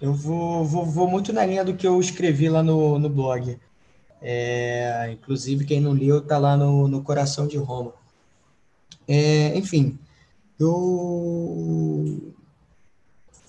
[0.00, 3.58] Eu vou, vou, vou muito na linha do que eu escrevi lá no, no blog.
[4.28, 7.94] É, inclusive, quem não leu está lá no, no Coração de Roma.
[9.06, 9.96] É, enfim,
[10.58, 12.34] eu,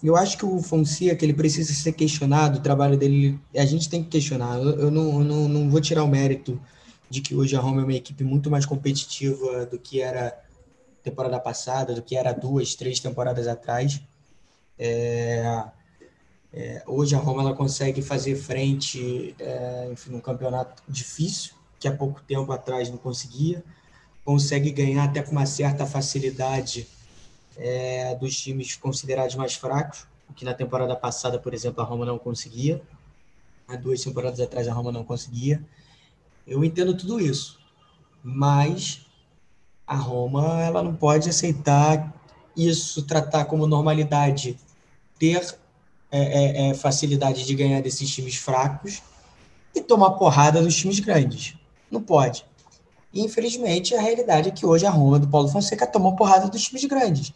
[0.04, 4.04] eu acho que o Fonseca ele precisa ser questionado, o trabalho dele, a gente tem
[4.04, 4.60] que questionar.
[4.60, 6.62] Eu, eu, não, eu não, não vou tirar o mérito
[7.10, 10.40] de que hoje a Roma é uma equipe muito mais competitiva do que era
[11.02, 14.00] temporada passada, do que era duas, três temporadas atrás.
[14.78, 15.64] É,
[16.54, 21.96] é, hoje a Roma ela consegue fazer frente é, enfim, num campeonato difícil, que há
[21.96, 23.64] pouco tempo atrás não conseguia.
[24.24, 26.88] Consegue ganhar até com uma certa facilidade
[27.56, 32.06] é, dos times considerados mais fracos, o que na temporada passada, por exemplo, a Roma
[32.06, 32.82] não conseguia.
[33.68, 35.62] Há duas temporadas atrás a Roma não conseguia.
[36.46, 37.60] Eu entendo tudo isso,
[38.24, 39.06] mas
[39.86, 42.14] a Roma ela não pode aceitar
[42.56, 44.58] isso, tratar como normalidade,
[45.20, 45.58] ter
[46.12, 49.02] é, é, é, facilidade de ganhar desses times fracos
[49.76, 51.56] e tomar porrada dos times grandes.
[51.92, 52.46] Não pode.
[53.14, 56.64] E, infelizmente, a realidade é que hoje a Roma do Paulo Fonseca tomou porrada dos
[56.64, 57.34] times grandes.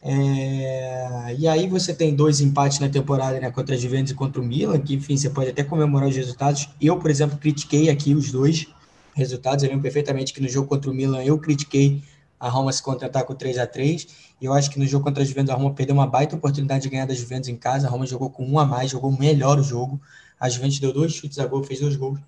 [0.00, 4.40] É, e aí você tem dois empates na temporada né, contra a Juventus e contra
[4.40, 6.68] o Milan, que enfim, você pode até comemorar os resultados.
[6.80, 8.66] Eu, por exemplo, critiquei aqui os dois
[9.14, 9.64] resultados.
[9.64, 12.02] Eu lembro perfeitamente que no jogo contra o Milan eu critiquei
[12.38, 14.06] a Roma se contentar com 3 a 3
[14.40, 16.84] E eu acho que no jogo contra a Juventus a Roma perdeu uma baita oportunidade
[16.84, 17.86] de ganhar da Juventus em casa.
[17.86, 20.00] A Roma jogou com um a mais, jogou melhor o jogo.
[20.38, 22.20] A Juventus deu dois chutes a gol, fez dois gols.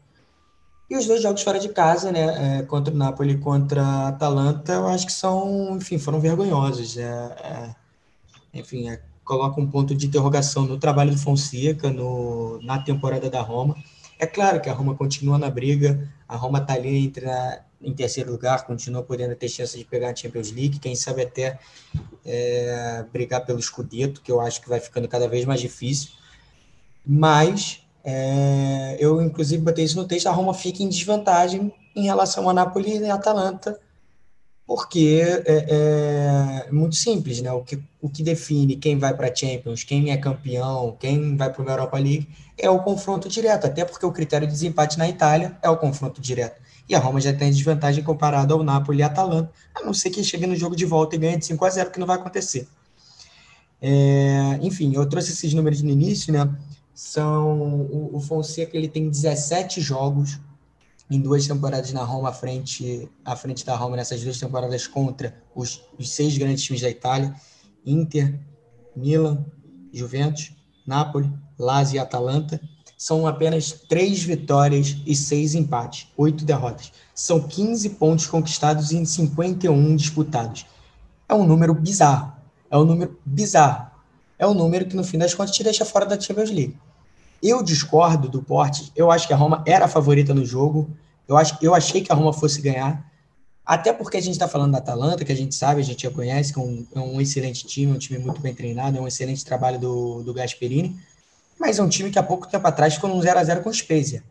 [0.88, 4.09] E os dois jogos fora de casa, né, é, contra o Napoli e contra a
[4.09, 6.96] Atalanta, eu acho que são, enfim, foram vergonhosos.
[6.96, 7.75] É, é,
[8.53, 13.40] enfim, é, coloca um ponto de interrogação no trabalho do Fonseca, no, na temporada da
[13.40, 13.77] Roma.
[14.18, 17.95] É claro que a Roma continua na briga, a Roma está ali entre na, em
[17.95, 21.59] terceiro lugar, continua podendo ter chance de pegar a Champions League, quem sabe até
[22.25, 26.11] é, brigar pelo Scudetto, que eu acho que vai ficando cada vez mais difícil.
[27.07, 32.49] Mas é, eu, inclusive, botei isso no texto, a Roma fica em desvantagem em relação
[32.49, 33.79] a Napoli e a Atalanta,
[34.66, 37.51] porque é, é, muito simples, né?
[37.51, 41.53] O que, o que define quem vai para a Champions, quem é campeão, quem vai
[41.53, 45.09] para a Europa League, é o confronto direto, até porque o critério de desempate na
[45.09, 46.61] Itália é o confronto direto.
[46.90, 50.24] E a Roma já tem desvantagem comparado ao Napoli e Atalanta, a não ser que
[50.24, 52.66] chegue no jogo de volta e ganhe de 5 a 0 que não vai acontecer.
[53.81, 56.53] É, enfim, eu trouxe esses números no início, né?
[56.92, 60.40] São o, o Fonseca ele tem 17 jogos
[61.09, 65.40] em duas temporadas na Roma à frente, à frente da Roma nessas duas temporadas contra
[65.55, 67.33] os, os seis grandes times da Itália,
[67.87, 68.37] Inter,
[68.96, 69.46] Milan,
[69.92, 70.53] Juventus,
[70.85, 72.61] Napoli, Lazio e Atalanta.
[73.00, 76.92] São apenas três vitórias e seis empates, oito derrotas.
[77.14, 80.66] São 15 pontos conquistados em 51 disputados.
[81.26, 82.30] É um número bizarro.
[82.70, 83.90] É um número bizarro.
[84.38, 86.76] É um número que, no fim das contas, te deixa fora da Champions League.
[87.42, 88.92] Eu discordo do Porte.
[88.94, 90.90] Eu acho que a Roma era a favorita no jogo.
[91.26, 93.10] Eu, acho, eu achei que a Roma fosse ganhar.
[93.64, 96.10] Até porque a gente está falando da Atalanta, que a gente sabe, a gente já
[96.10, 99.08] conhece, que é um, é um, excelente time, um time muito bem treinado, é um
[99.08, 101.00] excelente trabalho do, do Gasperini.
[101.61, 104.25] Mas é um time que há pouco tempo atrás ficou num 0x0 com o Spezia.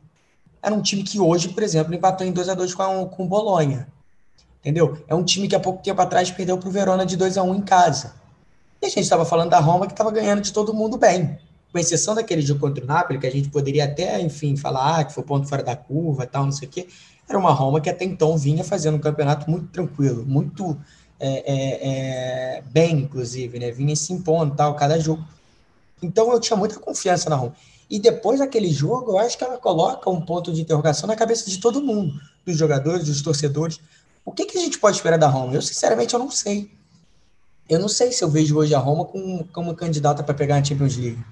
[0.62, 3.88] Era um time que hoje, por exemplo, empatou em 2x2 com, com o Bolonha.
[4.60, 4.98] Entendeu?
[5.08, 7.44] É um time que há pouco tempo atrás perdeu para o Verona de 2 a
[7.44, 8.16] 1 em casa.
[8.82, 11.38] E a gente estava falando da Roma que estava ganhando de todo mundo bem
[11.72, 15.04] com exceção daquele jogo contra o Napoli, que a gente poderia até, enfim, falar ah,
[15.04, 16.88] que foi ponto fora da curva tal, não sei o quê,
[17.28, 20.76] era uma Roma que até então vinha fazendo um campeonato muito tranquilo, muito
[21.20, 23.72] é, é, é, bem, inclusive, né?
[23.72, 25.24] Vinha se impondo tal, cada jogo.
[26.02, 27.56] Então eu tinha muita confiança na Roma.
[27.90, 31.50] E depois daquele jogo, eu acho que ela coloca um ponto de interrogação na cabeça
[31.50, 32.14] de todo mundo,
[32.46, 33.80] dos jogadores, dos torcedores.
[34.24, 35.56] O que, que a gente pode esperar da Roma?
[35.56, 36.72] Eu, sinceramente, eu não sei.
[37.68, 40.64] Eu não sei se eu vejo hoje a Roma como, como candidata para pegar a
[40.64, 41.24] Champions League.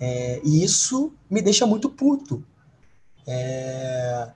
[0.00, 2.42] É, e isso me deixa muito puto.
[3.26, 4.28] É,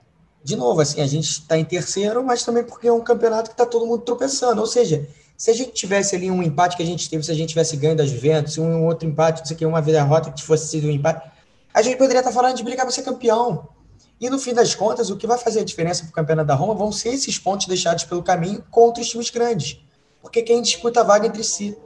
[0.43, 3.55] de novo, assim, a gente está em terceiro, mas também porque é um campeonato que
[3.55, 4.61] está todo mundo tropeçando.
[4.61, 7.35] Ou seja, se a gente tivesse ali um empate que a gente teve, se a
[7.35, 10.41] gente tivesse ganho das Juventus, um outro empate, não sei o que, uma derrota que
[10.41, 11.29] fosse sido um empate,
[11.73, 13.67] a gente poderia estar falando de brigar para ser campeão.
[14.19, 16.55] E no fim das contas, o que vai fazer a diferença para o campeonato da
[16.55, 19.81] Roma vão ser esses pontos deixados pelo caminho contra os times grandes.
[20.21, 21.77] Porque quem disputa a vaga entre si.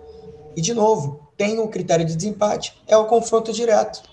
[0.56, 4.04] E, de novo, tem o um critério de desempate, é o confronto direto.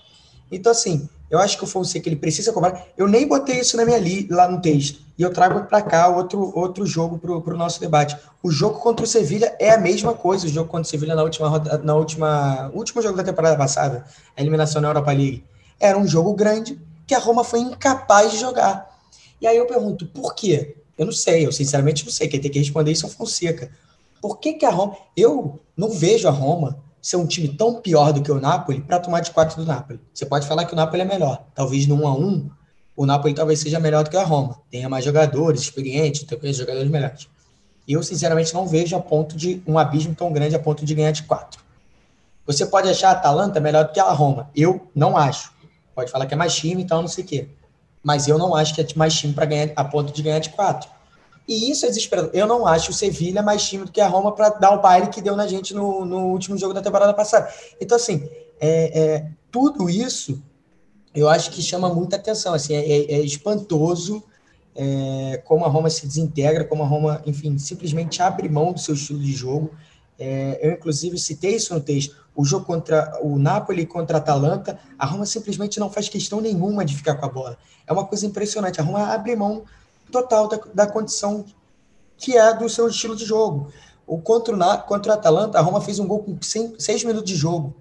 [0.51, 2.87] Então, assim, eu acho que o Fonseca ele precisa cobrar.
[2.97, 4.99] Eu nem botei isso na minha li, lá no texto.
[5.17, 8.15] E eu trago para cá outro, outro jogo para o nosso debate.
[8.43, 10.45] O jogo contra o Sevilha é a mesma coisa.
[10.45, 14.41] O jogo contra o Sevilha na última na última último jogo da temporada passada, a
[14.41, 15.43] eliminação na Europa League,
[15.79, 18.95] era um jogo grande que a Roma foi incapaz de jogar.
[19.41, 20.77] E aí eu pergunto, por quê?
[20.97, 22.27] Eu não sei, eu sinceramente não sei.
[22.27, 23.71] Quem tem que responder isso é o Fonseca.
[24.21, 24.95] Por que, que a Roma.
[25.15, 28.99] Eu não vejo a Roma ser um time tão pior do que o Napoli para
[28.99, 29.99] tomar de quatro do Napoli.
[30.13, 31.45] Você pode falar que o Napoli é melhor.
[31.55, 32.49] Talvez no 1 a 1
[32.97, 34.59] o Napoli talvez seja melhor do que a Roma.
[34.71, 37.29] Tenha mais jogadores experientes, tenha jogadores melhores.
[37.87, 41.11] Eu, sinceramente, não vejo a ponto de um abismo tão grande a ponto de ganhar
[41.11, 41.61] de quatro.
[42.47, 44.49] Você pode achar a Atalanta melhor do que a Roma.
[44.55, 45.53] Eu não acho.
[45.93, 47.47] Pode falar que é mais time e tal, não sei o quê.
[48.03, 50.49] Mas eu não acho que é mais time para ganhar a ponto de ganhar de
[50.49, 50.89] quatro.
[51.47, 52.31] E isso é desesperador.
[52.33, 55.07] Eu não acho o Sevilha mais time do que a Roma para dar o baile
[55.07, 57.47] que deu na gente no, no último jogo da temporada passada.
[57.79, 58.27] Então, assim,
[58.59, 60.41] é, é, tudo isso
[61.17, 62.53] eu acho que chama muita atenção.
[62.53, 64.23] Assim, é, é, é espantoso
[64.75, 68.93] é, como a Roma se desintegra, como a Roma, enfim, simplesmente abre mão do seu
[68.93, 69.71] estilo de jogo.
[70.19, 72.15] É, eu, inclusive, citei isso no texto.
[72.35, 76.85] O jogo contra o Napoli contra a Atalanta, a Roma simplesmente não faz questão nenhuma
[76.85, 77.57] de ficar com a bola.
[77.87, 78.79] É uma coisa impressionante.
[78.79, 79.63] A Roma abre mão
[80.11, 81.43] total da, da condição
[82.15, 83.71] que é do seu estilo de jogo.
[84.05, 87.35] O contra o, contra o Atalanta, a Roma fez um gol com 6 minutos de
[87.35, 87.75] jogo.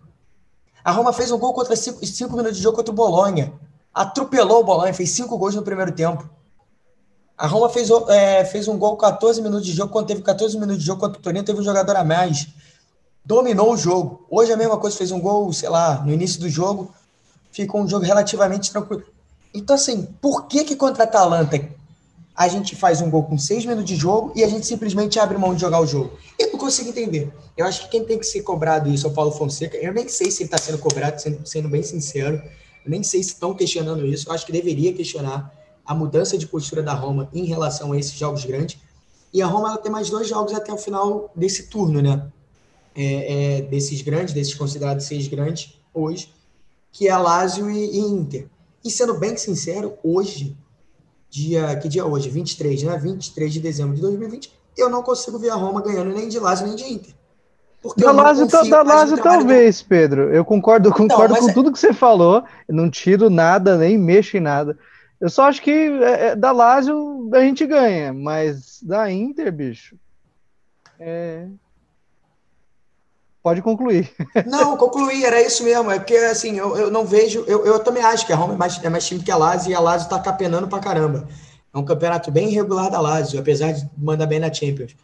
[0.87, 1.99] A Roma fez um gol contra 5
[2.37, 3.53] minutos de jogo contra o Bolonha.
[3.93, 6.31] Atropelou o Bolonha, fez 5 gols no primeiro tempo.
[7.37, 10.57] A Roma fez, é, fez um gol com 14 minutos de jogo, quando teve 14
[10.57, 12.47] minutos de jogo contra o Torino, teve um jogador a mais.
[13.25, 14.25] dominou o jogo.
[14.31, 16.95] Hoje a mesma coisa, fez um gol, sei lá, no início do jogo,
[17.51, 19.03] ficou um jogo relativamente tranquilo.
[19.53, 21.59] Então, assim, por que que contra a Atalanta
[22.37, 25.39] a gente faz um gol com seis minutos de jogo e a gente simplesmente abre
[25.39, 26.19] mão de jogar o jogo?
[26.39, 27.33] Eu não consigo entender.
[27.57, 29.77] Eu acho que quem tem que ser cobrado isso é o Paulo Fonseca.
[29.79, 32.37] Eu nem sei se ele está sendo cobrado, sendo, sendo bem sincero.
[32.85, 34.29] Eu nem sei se estão questionando isso.
[34.29, 35.51] Eu acho que deveria questionar
[35.85, 38.79] a mudança de postura da Roma em relação a esses jogos grandes.
[39.33, 42.31] E a Roma ela tem mais dois jogos até o final desse turno, né?
[42.95, 46.33] É, é, desses grandes, desses considerados seis grandes hoje,
[46.93, 48.49] que é Lazio e, e Inter.
[48.85, 50.57] E sendo bem sincero, hoje,
[51.31, 52.29] dia que dia hoje?
[52.29, 52.99] 23, né?
[52.99, 56.67] 23 de dezembro de 2020, eu não consigo ver a Roma ganhando nem de Lazio
[56.67, 57.15] nem de Inter.
[57.83, 59.87] Porque da Lazio, da Lazio talvez, do...
[59.87, 60.35] Pedro.
[60.35, 61.53] Eu concordo, concordo não, com é...
[61.53, 62.43] tudo que você falou.
[62.67, 64.77] Eu não tiro nada, nem mexo em nada.
[65.21, 69.97] Eu só acho que é, é, da Lazio a gente ganha, mas da Inter, bicho.
[70.99, 71.47] É...
[73.47, 74.11] Pode concluir.
[74.45, 75.89] Não, concluir, era isso mesmo.
[75.89, 77.45] É porque, assim, eu, eu não vejo.
[77.47, 79.71] Eu, eu também acho que a Roma é mais, é mais time que a Lazio
[79.71, 81.29] e a Lazio tá capenando pra caramba.
[81.73, 84.97] É um campeonato bem irregular da Lazio, apesar de mandar bem na Champions.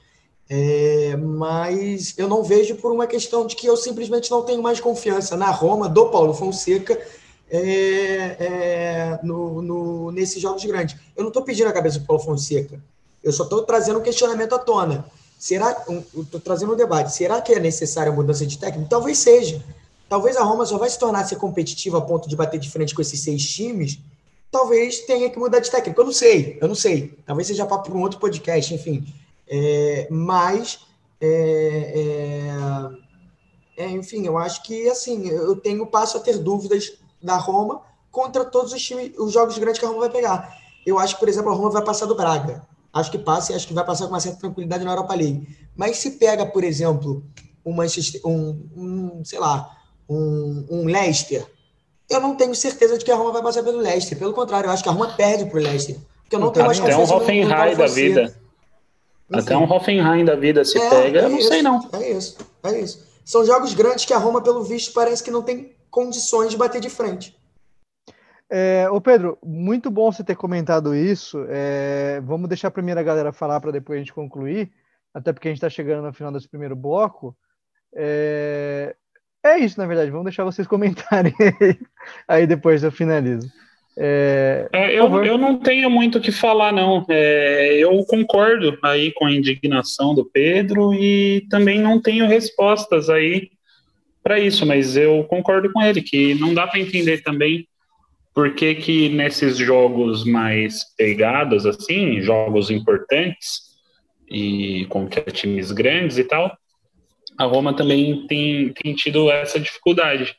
[0.50, 4.80] É, mas eu não vejo por uma questão de que eu simplesmente não tenho mais
[4.80, 7.00] confiança na Roma do Paulo Fonseca
[7.48, 10.96] é, é, no, no, nesses jogos grandes.
[11.16, 12.82] Eu não estou pedindo a cabeça do Paulo Fonseca,
[13.22, 15.04] eu só estou trazendo um questionamento à tona.
[15.42, 15.76] Será,
[16.16, 18.88] estou trazendo um debate, será que é necessária a mudança de técnico?
[18.88, 19.60] Talvez seja.
[20.08, 22.94] Talvez a Roma só vai se tornar ser competitiva a ponto de bater de frente
[22.94, 23.98] com esses seis times.
[24.52, 26.00] Talvez tenha que mudar de técnico.
[26.00, 27.18] Eu não sei, eu não sei.
[27.26, 29.04] Talvez seja para um outro podcast, enfim.
[29.48, 30.78] É, mas,
[31.20, 32.46] é,
[33.76, 37.82] é, é, enfim, eu acho que assim, eu tenho passo a ter dúvidas da Roma
[38.12, 40.56] contra todos os times, os jogos grandes que a Roma vai pegar.
[40.86, 42.64] Eu acho que, por exemplo, a Roma vai passar do Braga.
[42.92, 45.48] Acho que passa e acho que vai passar com uma certa tranquilidade na Europa League.
[45.74, 47.24] Mas se pega, por exemplo,
[47.64, 49.70] um Manchester, um, um sei lá,
[50.08, 51.46] um, um Leicester,
[52.10, 54.18] eu não tenho certeza de que a Roma vai passar pelo Leicester.
[54.18, 55.96] Pelo contrário, eu acho que a Roma perde pro Leicester.
[56.22, 58.36] Porque eu não tenho mais Até um Hoffenheim da vida.
[59.32, 61.88] Até um Hoffenheim da vida se é, pega, é eu não isso, sei não.
[61.92, 63.06] É isso, é isso.
[63.24, 66.80] São jogos grandes que a Roma, pelo visto, parece que não tem condições de bater
[66.80, 67.34] de frente.
[68.54, 71.42] É, ô Pedro, muito bom você ter comentado isso.
[71.48, 74.70] É, vamos deixar a primeira galera falar para depois a gente concluir,
[75.14, 77.34] até porque a gente está chegando no final desse primeiro bloco.
[77.96, 78.94] É,
[79.42, 80.10] é, isso, na verdade.
[80.10, 81.78] Vamos deixar vocês comentarem aí,
[82.28, 83.50] aí depois eu finalizo.
[83.96, 87.06] É, é, eu, eu não tenho muito o que falar, não.
[87.08, 93.50] É, eu concordo aí com a indignação do Pedro e também não tenho respostas aí
[94.22, 97.66] para isso, mas eu concordo com ele que não dá para entender também
[98.34, 103.72] por que, que nesses jogos mais pegados, assim, jogos importantes
[104.28, 106.56] e contra times grandes e tal,
[107.38, 110.34] a Roma também tem, tem tido essa dificuldade.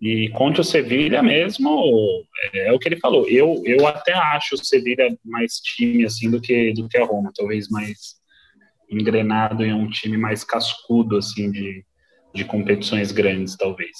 [0.00, 3.28] E contra o Sevilha mesmo, é, é, o que ele falou.
[3.28, 7.32] Eu, eu até acho o Sevilha mais time assim do que, do que a Roma,
[7.34, 8.16] talvez mais
[8.90, 11.84] engrenado em um time mais cascudo assim de,
[12.34, 13.96] de competições grandes, talvez.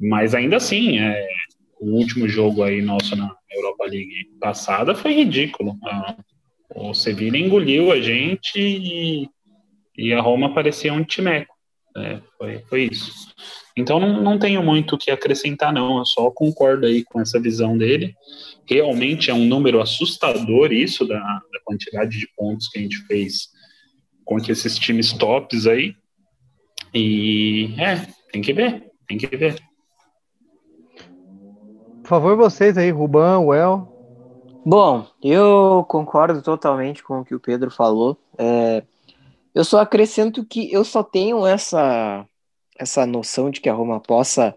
[0.00, 1.28] Mas ainda assim, é,
[1.84, 5.76] o último jogo aí nosso na Europa League passada foi ridículo.
[6.74, 9.28] o Sevilla engoliu a gente e,
[9.96, 11.54] e a Roma parecia um timeco.
[11.96, 13.12] É, foi, foi isso.
[13.76, 15.98] Então não, não tenho muito o que acrescentar, não.
[15.98, 18.14] Eu só concordo aí com essa visão dele.
[18.66, 23.48] Realmente é um número assustador isso da, da quantidade de pontos que a gente fez
[24.24, 25.94] contra esses times tops aí.
[26.94, 29.60] E é, tem que ver, tem que ver.
[32.04, 33.88] Por favor, vocês aí, Ruban, Well.
[34.62, 38.18] Bom, eu concordo totalmente com o que o Pedro falou.
[38.36, 38.82] É,
[39.54, 42.26] eu só acrescento que eu só tenho essa,
[42.78, 44.54] essa noção de que a Roma possa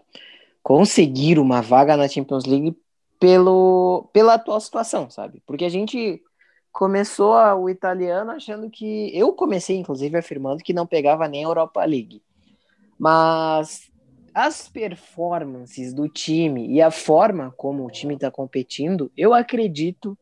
[0.62, 2.76] conseguir uma vaga na Champions League
[3.18, 5.42] pelo, pela atual situação, sabe?
[5.46, 6.22] Porque a gente
[6.70, 9.10] começou a, o italiano achando que.
[9.16, 12.22] Eu comecei, inclusive, afirmando que não pegava nem a Europa League.
[12.98, 13.90] Mas
[14.34, 20.16] as performances do time e a forma como o time está competindo, eu acredito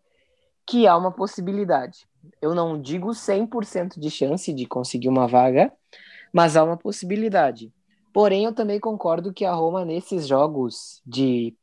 [0.67, 2.07] que há uma possibilidade.
[2.41, 5.73] Eu não digo 100% de chance de conseguir uma vaga,
[6.33, 7.73] mas há uma possibilidade.
[8.13, 11.55] Porém, eu também concordo que a Roma, nesses jogos de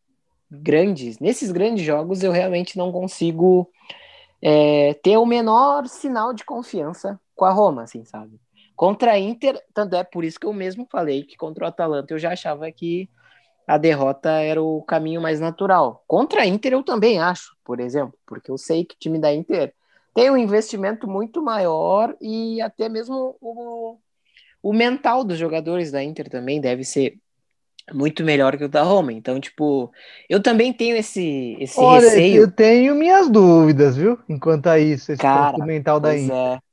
[0.50, 3.70] grandes, nesses grandes jogos, eu realmente não consigo
[4.42, 8.40] é, ter o menor sinal de confiança com a Roma, assim, sabe?
[8.84, 12.14] Contra a Inter, tanto é por isso que eu mesmo falei que contra o Atalanta
[12.14, 13.10] eu já achava que
[13.66, 16.04] a derrota era o caminho mais natural.
[16.06, 19.34] Contra a Inter eu também acho, por exemplo, porque eu sei que o time da
[19.34, 19.74] Inter
[20.14, 23.98] tem um investimento muito maior e até mesmo o,
[24.62, 27.18] o mental dos jogadores da Inter também deve ser
[27.94, 29.14] muito melhor que o da Roma.
[29.14, 29.94] Então, tipo,
[30.28, 32.42] eu também tenho esse, esse Olha, receio.
[32.42, 34.20] eu tenho minhas dúvidas, viu?
[34.28, 36.36] Enquanto a isso, esse Cara, mental da Inter.
[36.36, 36.73] é.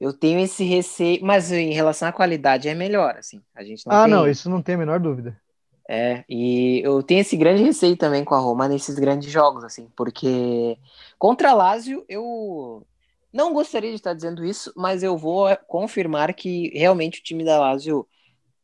[0.00, 3.42] Eu tenho esse receio, mas em relação à qualidade é melhor, assim.
[3.54, 4.12] A gente não Ah, tem...
[4.12, 5.40] não, isso não tem a menor dúvida.
[5.88, 9.88] É, e eu tenho esse grande receio também com a Roma nesses grandes jogos, assim,
[9.96, 10.76] porque
[11.18, 12.84] contra a Lazio eu
[13.32, 17.58] não gostaria de estar dizendo isso, mas eu vou confirmar que realmente o time da
[17.60, 18.06] Lazio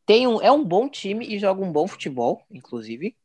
[0.06, 3.16] tem um, é um bom time e joga um bom futebol, inclusive,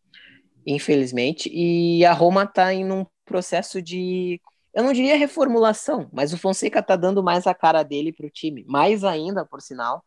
[0.66, 4.42] infelizmente, e a Roma tá em um processo de,
[4.78, 8.64] eu não diria reformulação, mas o Fonseca tá dando mais a cara dele pro time,
[8.68, 10.06] mais ainda, por sinal,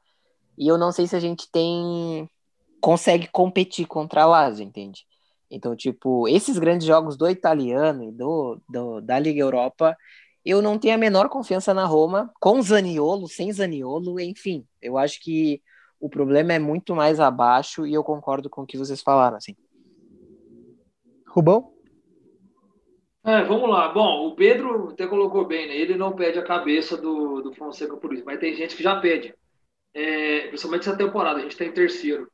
[0.57, 2.31] e eu não sei se a gente tem
[2.81, 5.05] consegue competir contra a Lazio, entende?
[5.51, 9.97] Então, tipo, esses grandes jogos do italiano e do, do, da Liga Europa,
[10.45, 14.65] eu não tenho a menor confiança na Roma, com Zaniolo, sem Zaniolo, enfim.
[14.81, 15.61] Eu acho que
[15.99, 19.57] o problema é muito mais abaixo e eu concordo com o que vocês falaram, assim.
[21.27, 21.73] Rubão?
[23.23, 23.89] É, vamos lá.
[23.89, 25.77] Bom, o Pedro até colocou bem, né?
[25.77, 28.99] Ele não pede a cabeça do, do Fonseca por isso, mas tem gente que já
[28.99, 29.35] pede.
[29.93, 32.31] É, principalmente essa temporada, a gente está em terceiro.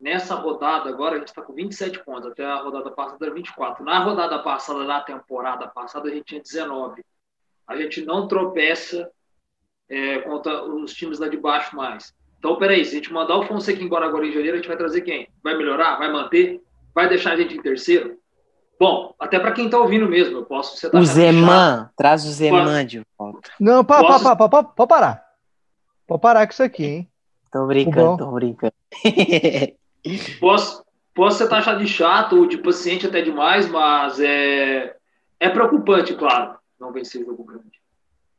[0.00, 2.30] Nessa rodada agora, a gente está com 27 pontos.
[2.30, 3.84] Até a rodada passada era 24.
[3.84, 7.04] Na rodada passada, na temporada passada, a gente tinha 19.
[7.66, 9.10] A gente não tropeça
[9.88, 12.14] é, contra os times lá de baixo mais.
[12.38, 14.76] Então, peraí, se a gente mandar o Fonseca embora agora em janeiro, a gente vai
[14.76, 15.28] trazer quem?
[15.42, 15.96] Vai melhorar?
[15.96, 16.62] Vai manter?
[16.94, 18.19] Vai deixar a gente em terceiro?
[18.80, 22.86] Bom, até para quem está ouvindo mesmo, eu posso ser O Zeman, traz o Zeman
[22.86, 23.50] de volta.
[23.60, 25.22] Não, pá, Posso- pá, pá, pá, pá, pode parar.
[26.06, 27.10] Pode parar com isso aqui, hein?
[27.52, 28.72] Tô brincando, tô brincando.
[30.40, 30.82] Posso,
[31.14, 34.96] posso ser taxado de chato ou de paciente até demais, mas é,
[35.38, 37.78] é preocupante, claro, não vencer o jogo grande.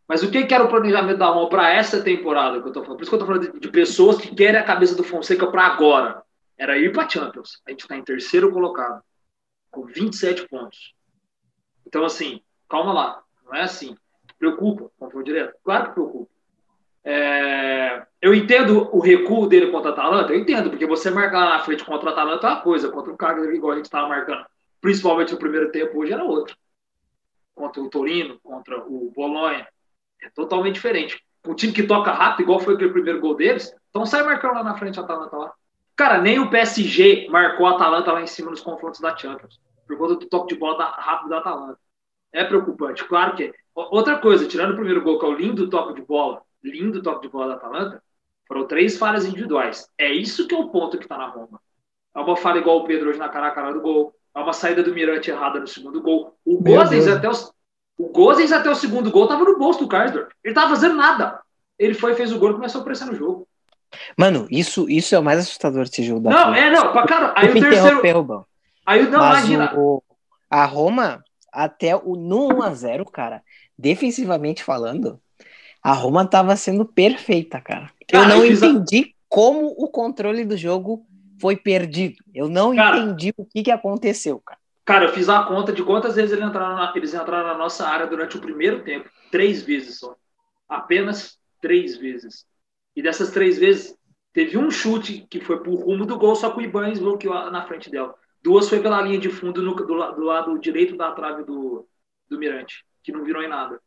[0.07, 2.81] Mas o que que era o planejamento da Roma para essa temporada que eu tô
[2.81, 2.97] falando?
[2.97, 5.45] Por isso que eu tô falando de, de pessoas que querem a cabeça do Fonseca
[5.45, 6.23] para agora.
[6.57, 7.61] Era ir para Champions.
[7.67, 9.03] A gente está em terceiro colocado,
[9.71, 10.93] com 27 pontos.
[11.87, 13.23] Então, assim, calma lá.
[13.45, 13.95] Não é assim.
[14.37, 15.55] Preocupa, como foi direto?
[15.63, 16.31] Claro que preocupa.
[17.03, 21.59] É, eu entendo o recuo dele contra a Atalanta, eu entendo, porque você marcar na
[21.59, 24.45] frente contra a Atalanta é uma coisa, contra o Cagliari, igual a gente estava marcando,
[24.79, 26.55] principalmente no primeiro tempo, hoje era outra.
[27.55, 29.67] Contra o Torino, contra o Bolonha,
[30.21, 31.23] é totalmente diferente.
[31.45, 34.63] Um time que toca rápido, igual foi aquele primeiro gol deles, então sai marcando lá
[34.63, 35.53] na frente a Atalanta lá.
[36.01, 39.95] Cara, nem o PSG marcou a Atalanta lá em cima nos confrontos da Champions, por
[39.99, 41.77] conta do toque de bola da, rápido da Atalanta.
[42.33, 43.53] É preocupante, claro que é.
[43.75, 47.27] Outra coisa, tirando o primeiro gol, que é o lindo toque de bola, lindo toque
[47.27, 48.01] de bola da Atalanta,
[48.47, 49.87] foram três falhas individuais.
[49.95, 51.61] É isso que é o ponto que está na Roma.
[52.15, 54.11] É uma falha igual o Pedro hoje na cara a cara do gol.
[54.33, 56.35] É uma saída do Mirante errada no segundo gol.
[56.43, 57.33] O Gozens até o,
[57.99, 60.31] o Gozens até o segundo gol tava no bolso do Karsdorp.
[60.43, 61.39] Ele tava fazendo nada.
[61.77, 63.47] Ele foi, fez o gol e começou a pressionar o jogo.
[64.17, 66.91] Mano, isso, isso é o mais assustador desse jogo da Não, é, não.
[66.91, 68.01] Pra cara, aí o terceiro.
[68.19, 68.45] Rubão.
[68.85, 69.73] Aí, não, Mas imagina.
[69.77, 70.01] o-
[70.49, 73.41] a Roma, até o no 1x0, cara,
[73.77, 75.19] defensivamente falando,
[75.83, 77.89] a Roma tava sendo perfeita, cara.
[78.11, 81.05] Eu Cara, não eu fiz a- entendi como o controle do jogo
[81.39, 82.15] foi perdido.
[82.33, 82.97] Eu não Cara.
[82.97, 84.59] entendi o que, que aconteceu, cara.
[84.85, 87.87] Cara, eu fiz a conta de quantas vezes eles entraram, na, eles entraram na nossa
[87.87, 89.09] área durante o primeiro tempo.
[89.31, 90.15] Três vezes só.
[90.67, 92.45] Apenas três vezes.
[93.01, 93.97] E dessas três vezes,
[94.31, 97.65] teve um chute que foi pro rumo do gol, só que o Ibanez bloqueou na
[97.65, 98.13] frente dela.
[98.43, 101.87] Duas foi pela linha de fundo no- do, do lado direito da trave do,
[102.29, 103.81] do Mirante, que não virou em nada.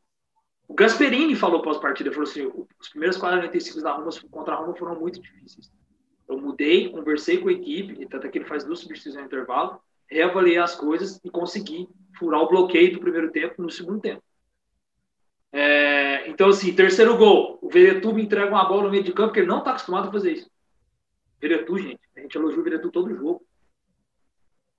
[0.66, 2.50] O Gasperini falou pós-partida, falou assim,
[2.80, 5.70] os primeiros 45 da Roma contra a Roma foram muito difíceis.
[6.28, 9.28] Eu mudei, conversei com a equipe, e tanto é que ele faz duas substituições no
[9.28, 11.88] intervalo, reavaliei as coisas e consegui
[12.18, 14.24] furar o bloqueio do primeiro tempo no segundo tempo.
[15.52, 19.28] É, então, assim, terceiro gol, o Veretu me entrega uma bola no meio de campo,
[19.28, 20.50] porque ele não está acostumado a fazer isso.
[21.40, 23.44] Veretu, gente, a gente elogia o Veretu todo jogo.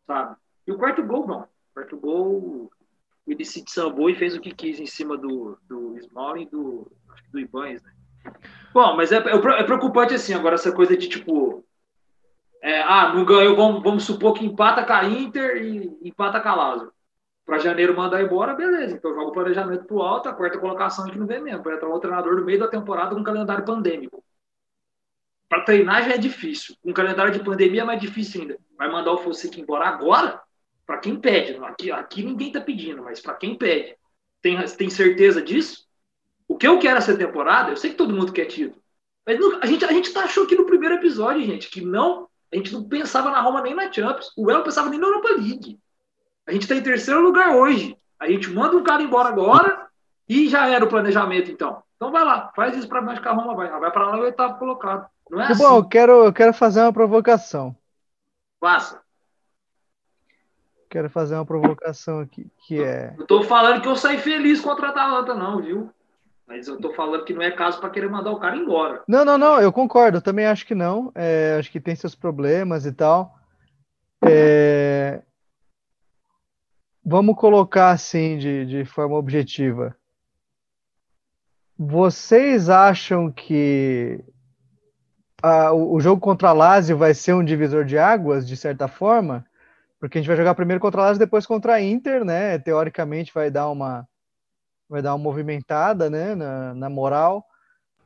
[0.08, 0.36] Sabe?
[0.68, 1.42] E o quarto gol, não.
[1.42, 2.72] O quarto gol,
[3.26, 6.92] o Ilicite sambou e fez o que quis em cima do, do e do,
[7.32, 7.92] do Ibanez, né?
[8.74, 11.64] Bom, mas é, é preocupante assim, agora essa coisa de tipo.
[12.62, 16.50] É, ah, não ganhou, vamos, vamos supor que empata com a Inter e empata com
[16.50, 16.92] a Lazio.
[17.46, 18.96] Para janeiro mandar embora, beleza.
[18.96, 21.64] Então joga o planejamento pro alto, a quarta colocação a gente não vê mesmo.
[21.64, 24.24] Vai entrar um treinador no meio da temporada com um calendário pandêmico.
[25.48, 26.76] Para treinar já é difícil.
[26.84, 28.58] Um calendário de pandemia é mais difícil ainda.
[28.76, 30.42] Vai mandar o Fonseca embora agora?
[30.86, 31.56] Para quem pede.
[31.64, 33.96] Aqui, aqui ninguém tá pedindo, mas para quem pede.
[34.42, 35.86] Tem, tem certeza disso?
[36.48, 38.82] O que eu quero essa temporada, eu sei que todo mundo quer título.
[39.26, 42.28] Mas não, a, gente, a gente tá achou aqui no primeiro episódio, gente, que não.
[42.54, 44.32] A gente não pensava na Roma nem na Champions.
[44.38, 45.80] O El pensava nem na Europa League.
[46.48, 47.98] A gente está em terceiro lugar hoje.
[48.20, 49.88] A gente manda um cara embora agora
[50.28, 51.84] e já era o planejamento, então.
[51.96, 53.70] Então vai lá, faz isso para nós que a Roma vai.
[53.70, 55.08] Vai para lá no oitavo colocado.
[55.30, 55.76] Não é Bom, assim.
[55.76, 57.76] eu quero, eu quero fazer uma provocação.
[58.60, 59.02] Faça.
[60.90, 63.14] Quero fazer uma provocação aqui, que é.
[63.18, 65.90] Eu tô falando que eu saí feliz contra a Atalanta, não, viu?
[66.48, 69.04] Mas eu tô falando que não é caso para querer mandar o cara embora.
[69.08, 70.20] Não, não, não, eu concordo.
[70.20, 71.12] Eu também acho que não.
[71.16, 73.36] É, acho que tem seus problemas e tal.
[74.24, 75.22] É,
[77.06, 79.96] Vamos colocar assim de, de forma objetiva.
[81.78, 84.24] Vocês acham que
[85.44, 88.88] a- o, o jogo contra a Lazio vai ser um divisor de águas, de certa
[88.88, 89.46] forma?
[90.00, 92.58] Porque a gente vai jogar primeiro contra a Lazio, depois contra a Inter, né?
[92.60, 94.08] Teoricamente vai dar uma
[94.88, 97.44] vai dar uma movimentada, né, na, na moral.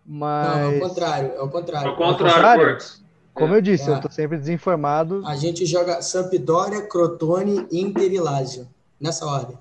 [0.05, 1.89] Não, é Mas o contrário, é o contrário.
[1.89, 2.65] Ao contrário, contrário?
[2.67, 3.05] Cortes.
[3.33, 3.93] como eu disse, É.
[3.93, 5.21] eu tô sempre desinformado.
[5.25, 8.65] A gente joga Sampdoria, Crotone, Inter e Lazio.
[8.99, 9.57] Nessa ordem.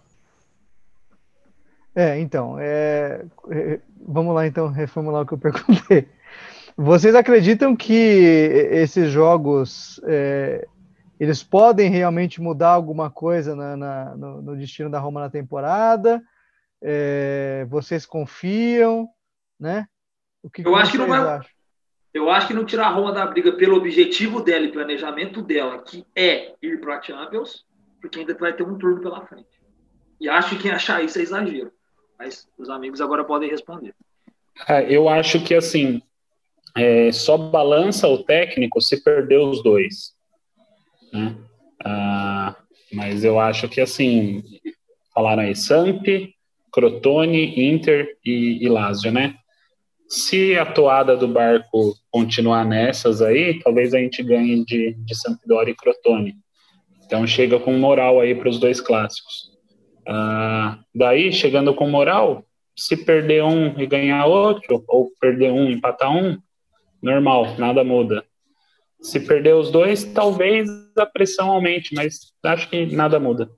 [1.94, 6.08] É, então, é, é, vamos lá então reformular o que eu perguntei.
[6.76, 10.66] Vocês acreditam que esses jogos é,
[11.18, 16.22] eles podem realmente mudar alguma coisa na- na- no, no destino da Roma na temporada?
[16.80, 19.08] É, vocês confiam,
[19.58, 19.88] né?
[20.40, 21.50] O que, Eu acho que não vai- acham?
[22.14, 25.78] Eu acho que não tirar a Roma da briga pelo objetivo dela e planejamento dela,
[25.82, 27.66] que é ir para a Champions,
[28.00, 29.48] porque ainda vai ter um turno pela frente.
[30.20, 31.72] E acho que quem achar isso é exagero.
[32.18, 33.94] Mas os amigos agora podem responder.
[34.68, 36.02] É, eu acho que assim
[36.76, 40.14] é, só balança o técnico se perder os dois.
[41.12, 41.36] né?
[41.84, 42.56] Ah,
[42.92, 44.42] mas eu acho que assim
[45.14, 46.04] falaram aí Samp,
[46.72, 49.36] Crotone, Inter e, e Lazio, né?
[50.08, 55.72] Se a toada do barco continuar nessas aí, talvez a gente ganhe de, de Sampdoria
[55.72, 56.34] e Crotone.
[57.08, 59.50] Então chega com moral aí para os dois clássicos.
[60.06, 62.44] Ah, daí, chegando com moral,
[62.76, 66.38] se perder um e ganhar outro, ou perder um e empatar um,
[67.02, 68.22] normal, nada muda.
[69.00, 73.50] Se perder os dois, talvez a pressão aumente, mas acho que nada muda.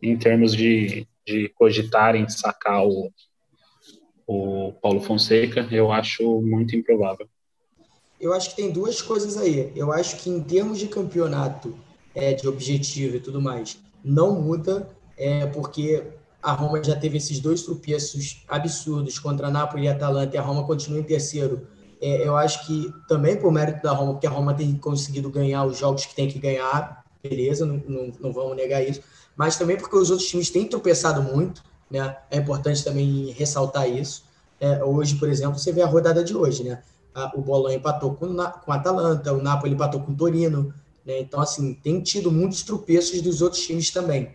[0.00, 3.10] Em termos de, de cogitarem sacar o,
[4.24, 7.28] o Paulo Fonseca, eu acho muito improvável.
[8.20, 9.72] Eu acho que tem duas coisas aí.
[9.74, 11.76] Eu acho que em termos de campeonato,
[12.14, 16.02] é, de objetivo e tudo mais, não muda, é, porque
[16.42, 20.38] a Roma já teve esses dois tropeços absurdos contra a Napoli e a Atalanta, e
[20.38, 21.66] a Roma continua em terceiro.
[22.00, 25.64] É, eu acho que também por mérito da Roma, porque a Roma tem conseguido ganhar
[25.64, 29.00] os jogos que tem que ganhar, beleza, não, não, não vamos negar isso,
[29.36, 32.16] mas também porque os outros times têm tropeçado muito, né?
[32.30, 34.24] É importante também ressaltar isso.
[34.58, 36.82] É, hoje, por exemplo, você vê a rodada de hoje, né?
[37.34, 40.72] O Bolonha empatou com, com a Atalanta, o Napoli empatou com o Torino,
[41.04, 41.20] né?
[41.20, 44.30] Então, assim, tem tido muitos tropeços dos outros times também.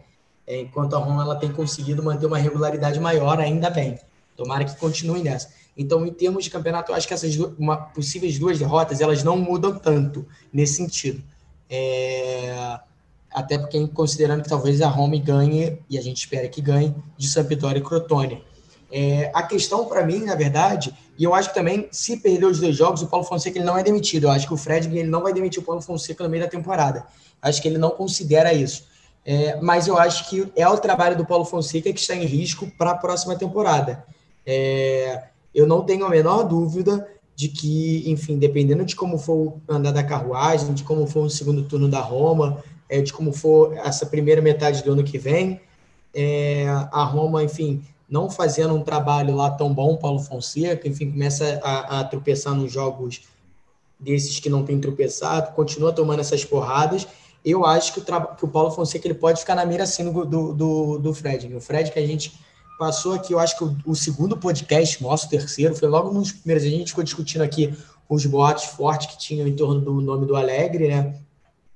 [0.45, 3.99] É, enquanto a Roma ela tem conseguido manter uma regularidade maior, ainda bem.
[4.36, 5.49] Tomara que continue nessa.
[5.78, 9.24] Então, em termos de campeonato, eu acho que essas duas, uma, possíveis duas derrotas, elas
[9.24, 11.22] não mudam tanto nesse sentido.
[11.70, 12.80] É,
[13.32, 17.28] até porque considerando que talvez a Roma ganhe, e a gente espera que ganhe, de
[17.28, 18.43] Sampdoria e Crotone.
[18.91, 22.59] É, a questão para mim, na verdade, e eu acho que também, se perder os
[22.59, 24.25] dois jogos, o Paulo Fonseca ele não é demitido.
[24.25, 26.49] Eu acho que o Fred ele não vai demitir o Paulo Fonseca no meio da
[26.49, 27.05] temporada.
[27.41, 28.85] Acho que ele não considera isso.
[29.25, 32.71] É, mas eu acho que é o trabalho do Paulo Fonseca que está em risco
[32.77, 34.05] para a próxima temporada.
[34.45, 35.23] É,
[35.53, 40.03] eu não tenho a menor dúvida de que, enfim, dependendo de como for andar da
[40.03, 44.41] carruagem, de como for o segundo turno da Roma, é, de como for essa primeira
[44.41, 45.59] metade do ano que vem,
[46.13, 51.60] é, a Roma, enfim, não fazendo um trabalho lá tão bom, Paulo Fonseca, enfim, começa
[51.64, 53.22] a, a tropeçar nos jogos
[53.99, 57.08] desses que não tem tropeçado, continua tomando essas porradas.
[57.43, 60.26] Eu acho que o, que o Paulo Fonseca ele pode ficar na mira assim do,
[60.26, 61.53] do, do, do Fred.
[61.55, 62.34] O Fred que a gente
[62.78, 66.66] passou aqui, eu acho que o, o segundo podcast, nosso terceiro, foi logo nos primeiros.
[66.66, 67.74] A gente ficou discutindo aqui
[68.08, 71.16] os boatos fortes que tinham em torno do nome do Alegre, né?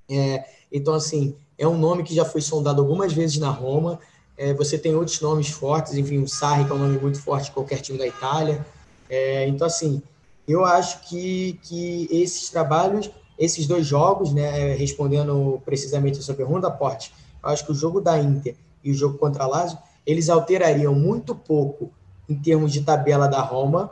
[0.10, 4.00] É, então, assim, é um nome que já foi sondado algumas vezes na Roma.
[4.42, 7.46] É, você tem outros nomes fortes, enfim, o Sarri, que é um nome muito forte
[7.46, 8.66] de qualquer time da Itália.
[9.08, 10.02] É, então, assim,
[10.48, 16.72] eu acho que, que esses trabalhos, esses dois jogos, né, respondendo precisamente a sua pergunta,
[16.72, 17.14] Porte,
[17.44, 19.78] eu acho que o jogo da Inter e o jogo contra a Lazio,
[20.08, 21.92] eles alterariam muito pouco
[22.28, 23.92] em termos de tabela da Roma.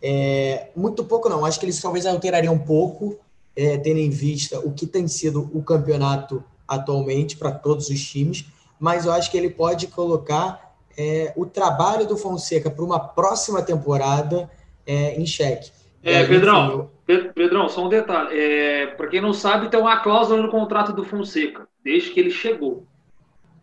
[0.00, 3.16] É, muito pouco não, acho que eles talvez alterariam um pouco,
[3.56, 8.46] é, tendo em vista o que tem sido o campeonato atualmente para todos os times,
[8.82, 13.62] mas eu acho que ele pode colocar é, o trabalho do Fonseca para uma próxima
[13.62, 14.50] temporada
[14.84, 15.70] é, em xeque.
[16.02, 18.36] É, aí, Pedrão, enfim, eu- Pe- Pedrão, só um detalhe.
[18.36, 22.30] É, para quem não sabe, tem uma cláusula no contrato do Fonseca, desde que ele
[22.30, 22.84] chegou.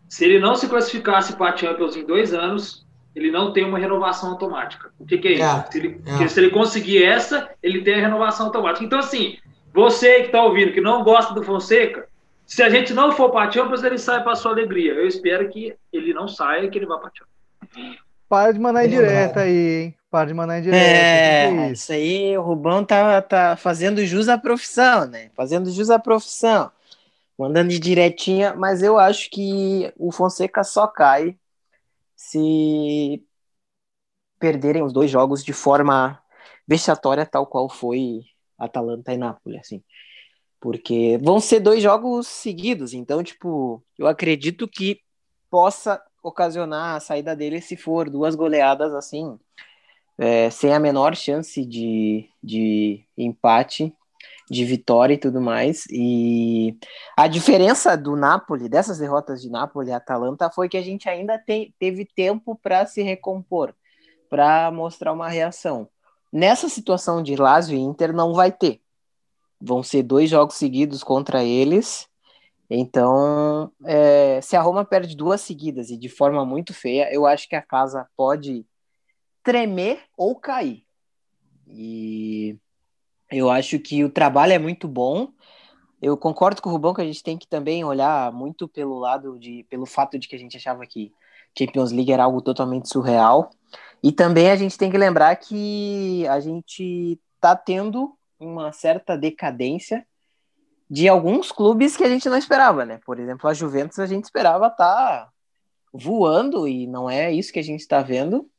[0.07, 3.77] Se ele não se classificasse para a Champions em dois anos, ele não tem uma
[3.77, 4.91] renovação automática.
[4.97, 5.43] O que, que é isso?
[5.43, 6.27] É, se, ele, é.
[6.29, 8.85] se ele conseguir essa, ele tem a renovação automática.
[8.85, 9.37] Então, assim,
[9.73, 12.07] você que está ouvindo, que não gosta do Fonseca,
[12.49, 14.93] se a gente não for para Champions, ele sai para sua alegria.
[14.93, 17.39] Eu espero que ele não saia e que ele vá para Champions.
[18.27, 19.95] Para de mandar É indireta aí, hein?
[20.09, 21.05] Para de mandar indireta.
[21.05, 21.73] que que É, é isso?
[21.73, 25.29] isso aí, o Rubão tá, tá fazendo jus à profissão, né?
[25.35, 26.71] Fazendo jus à profissão.
[27.37, 31.37] Mandando de direitinha, mas eu acho que o Fonseca só cai
[32.15, 33.23] se
[34.39, 36.21] perderem os dois jogos de forma
[36.67, 38.23] vexatória, tal qual foi
[38.57, 39.83] Atalanta e Nápoles, assim.
[40.59, 44.99] Porque vão ser dois jogos seguidos, então, tipo, eu acredito que
[45.49, 49.39] possa ocasionar a saída dele se for duas goleadas assim,
[50.17, 53.93] é, sem a menor chance de, de empate,
[54.49, 55.85] de vitória e tudo mais.
[55.89, 56.77] E
[57.15, 61.37] a diferença do Napoli, dessas derrotas de Napoli e Atalanta, foi que a gente ainda
[61.37, 63.73] te, teve tempo para se recompor,
[64.29, 65.87] para mostrar uma reação.
[66.31, 68.81] Nessa situação de Lazio e Inter não vai ter.
[69.61, 72.07] Vão ser dois jogos seguidos contra eles.
[72.69, 77.49] Então, é, se a Roma perde duas seguidas e de forma muito feia, eu acho
[77.49, 78.65] que a casa pode
[79.43, 80.83] tremer ou cair.
[81.67, 82.57] E
[83.31, 85.31] eu acho que o trabalho é muito bom.
[86.01, 89.37] Eu concordo com o Rubão que a gente tem que também olhar muito pelo lado
[89.39, 91.11] de, pelo fato de que a gente achava que
[91.57, 93.49] Champions League era algo totalmente surreal.
[94.01, 100.05] E também a gente tem que lembrar que a gente está tendo uma certa decadência
[100.89, 102.99] de alguns clubes que a gente não esperava, né?
[103.05, 105.29] Por exemplo, a Juventus a gente esperava estar tá
[105.93, 108.49] voando e não é isso que a gente está vendo.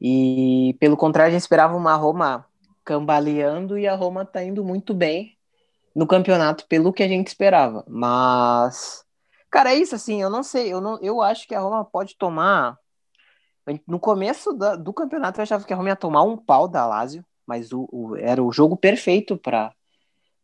[0.00, 2.46] E pelo contrário, a gente esperava uma Roma
[2.84, 5.36] cambaleando e a Roma está indo muito bem
[5.94, 7.84] no campeonato pelo que a gente esperava.
[7.88, 9.04] Mas,
[9.50, 12.16] cara, é isso assim, eu não sei, eu, não, eu acho que a Roma pode
[12.16, 12.78] tomar.
[13.86, 16.86] No começo da, do campeonato eu achava que a Roma ia tomar um pau da
[16.86, 19.72] Lazio, mas o, o era o jogo perfeito para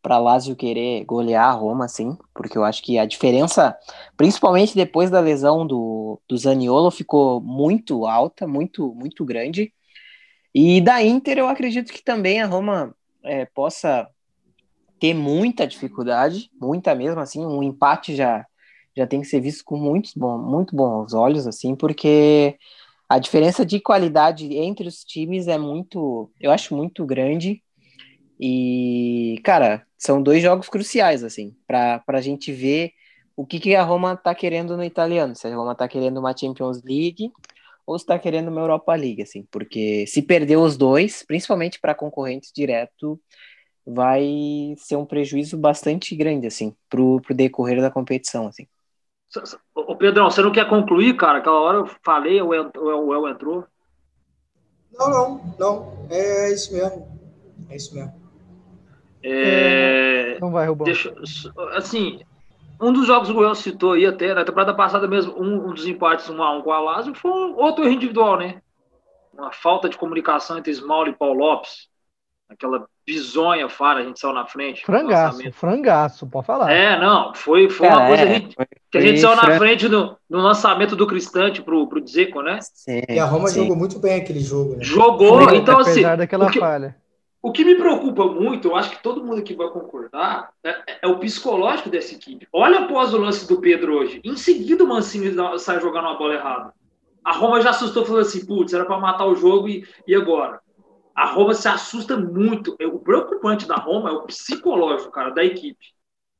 [0.03, 3.77] para Lazio querer golear a Roma, assim, porque eu acho que a diferença,
[4.17, 9.73] principalmente depois da lesão do, do Zaniolo, ficou muito alta, muito, muito grande.
[10.55, 14.09] E da Inter, eu acredito que também a Roma é, possa
[14.99, 18.47] ter muita dificuldade, muita mesmo, assim, um empate já,
[18.97, 22.59] já tem que ser visto com muitos bom, muito bons olhos, assim, porque
[23.11, 27.61] a diferença de qualidade entre os times é muito, eu acho muito grande.
[28.39, 32.93] E, cara, são dois jogos cruciais, assim, para a gente ver
[33.35, 35.35] o que, que a Roma tá querendo no italiano.
[35.35, 37.33] Se a Roma tá querendo uma Champions League
[37.85, 41.97] ou se tá querendo uma Europa League, assim, porque se perder os dois, principalmente para
[41.97, 43.21] concorrentes direto,
[43.85, 48.69] vai ser um prejuízo bastante grande, assim, pro, pro decorrer da competição, assim.
[49.75, 51.39] Ô Pedrão, você não quer concluir, cara?
[51.39, 53.65] Aquela hora eu falei, o El entrou.
[54.93, 56.07] Não, não, não.
[56.11, 57.07] É isso mesmo.
[57.69, 58.13] É isso mesmo.
[59.23, 60.39] É...
[60.41, 60.85] Não vai, Rubão.
[60.85, 61.15] Deixa,
[61.75, 62.21] assim,
[62.81, 65.75] um dos jogos que o El citou aí até, na temporada passada mesmo, um, um
[65.75, 68.63] dos empates 1 a 1 com a Lazio foi um outro erro individual, né?
[69.33, 71.90] Uma falta de comunicação entre Smaul e Paul Lopes.
[72.51, 74.85] Aquela bizonha fara, a gente saiu na frente.
[74.85, 76.71] Frangaço, frangaço, pode falar.
[76.73, 79.37] É, não, foi, foi Cara, uma coisa é, que, foi- que a gente foi saiu
[79.51, 82.59] na frente no, no lançamento do Cristante pro, pro Dzeko, né?
[82.61, 83.61] Sim, E a Roma sim.
[83.61, 84.83] jogou muito bem aquele jogo, né?
[84.83, 86.97] Jogou, Apesar então assim, daquela o que, falha.
[87.41, 91.07] o que me preocupa muito, eu acho que todo mundo aqui vai concordar, é, é
[91.07, 92.49] o psicológico dessa equipe.
[92.53, 94.21] Olha após o lance do Pedro hoje.
[94.25, 96.73] Em seguida, o Mancini sai jogando uma bola errada.
[97.25, 100.60] A Roma já assustou, falou assim: putz, era para matar o jogo e, e agora?
[101.21, 102.75] A Roma se assusta muito.
[102.83, 105.85] O preocupante da Roma é o psicológico, cara, da equipe.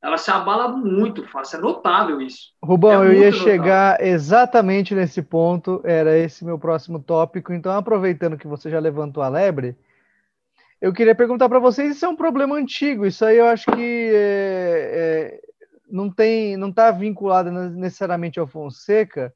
[0.01, 2.51] Ela se abala muito fácil, é notável isso.
[2.63, 3.43] Rubão, É eu ia notável.
[3.43, 7.53] chegar exatamente nesse ponto, era esse meu próximo tópico.
[7.53, 9.75] Então, aproveitando que você já levantou a lebre,
[10.81, 13.05] eu queria perguntar para vocês se é um problema antigo.
[13.05, 14.89] Isso aí eu acho que é,
[15.37, 15.41] é,
[15.91, 19.31] não tem, não está vinculado necessariamente ao Fonseca,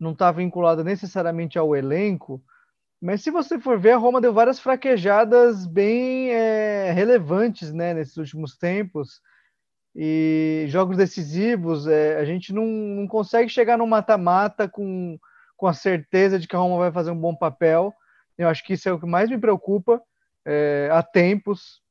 [0.00, 2.42] não está vinculado necessariamente ao elenco.
[3.00, 8.16] Mas se você for ver, a Roma deu várias fraquejadas bem é, relevantes né, nesses
[8.18, 9.22] últimos tempos.
[9.96, 15.18] E jogos decisivos, é, a gente não, não consegue chegar no mata-mata com,
[15.56, 17.92] com a certeza de que a Roma vai fazer um bom papel.
[18.36, 20.00] Eu acho que isso é o que mais me preocupa.
[20.44, 21.82] É, há tempos,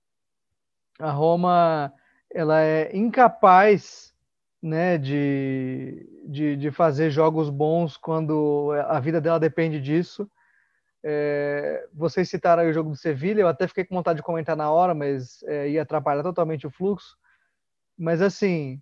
[1.00, 1.92] a Roma
[2.32, 4.14] ela é incapaz
[4.62, 10.30] né, de, de, de fazer jogos bons quando a vida dela depende disso.
[11.04, 14.70] É, vocês citaram o jogo do Sevilha, eu até fiquei com vontade de comentar na
[14.72, 17.18] hora, mas é, ia atrapalhar totalmente o fluxo.
[17.98, 18.82] Mas assim,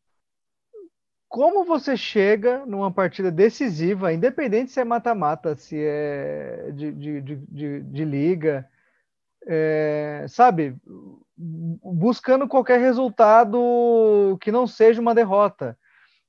[1.27, 7.81] como você chega numa partida decisiva, independente se é mata-mata, se é de, de, de,
[7.81, 8.67] de liga,
[9.45, 10.75] é, sabe,
[11.37, 15.77] buscando qualquer resultado que não seja uma derrota.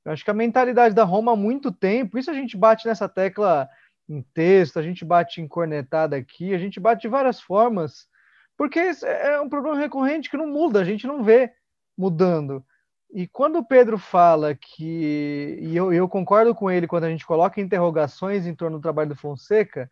[0.05, 3.09] Eu acho que a mentalidade da Roma há muito tempo, isso a gente bate nessa
[3.09, 3.68] tecla
[4.09, 8.09] em texto, a gente bate em cornetada aqui, a gente bate de várias formas,
[8.56, 11.52] porque é um problema recorrente que não muda, a gente não vê
[11.96, 12.64] mudando.
[13.12, 17.26] E quando o Pedro fala que, e eu, eu, concordo com ele quando a gente
[17.26, 19.88] coloca interrogações em torno do trabalho do Fonseca,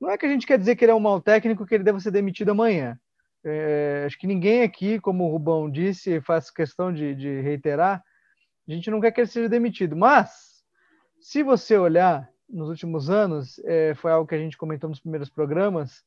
[0.00, 1.84] não é que a gente quer dizer que ele é um mau técnico que ele
[1.84, 2.98] deva ser demitido amanhã.
[3.44, 8.02] É, acho que ninguém aqui, como o Rubão disse, faz questão de, de reiterar,
[8.66, 9.94] a gente não quer que ele seja demitido.
[9.94, 10.64] Mas,
[11.20, 15.28] se você olhar nos últimos anos, é, foi algo que a gente comentou nos primeiros
[15.28, 16.04] programas,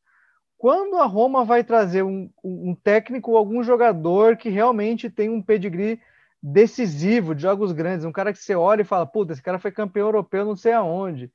[0.58, 5.42] quando a Roma vai trazer um, um técnico ou algum jogador que realmente tem um
[5.42, 6.00] pedigree
[6.42, 9.72] decisivo de jogos grandes, um cara que você olha e fala, puta, esse cara foi
[9.72, 11.32] campeão europeu não sei aonde,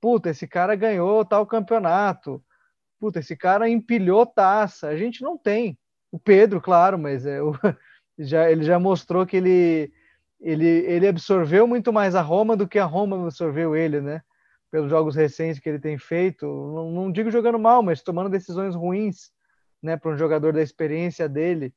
[0.00, 2.42] puta, esse cara ganhou tal campeonato,
[2.98, 5.78] puta, esse cara empilhou taça, a gente não tem.
[6.10, 7.52] O Pedro, claro, mas é, o,
[8.18, 9.92] já, ele já mostrou que ele,
[10.40, 14.22] ele, ele absorveu muito mais a Roma do que a Roma absorveu ele, né?
[14.74, 18.74] Pelos jogos recentes que ele tem feito, não, não digo jogando mal, mas tomando decisões
[18.74, 19.30] ruins,
[19.80, 21.72] né, para um jogador da experiência dele.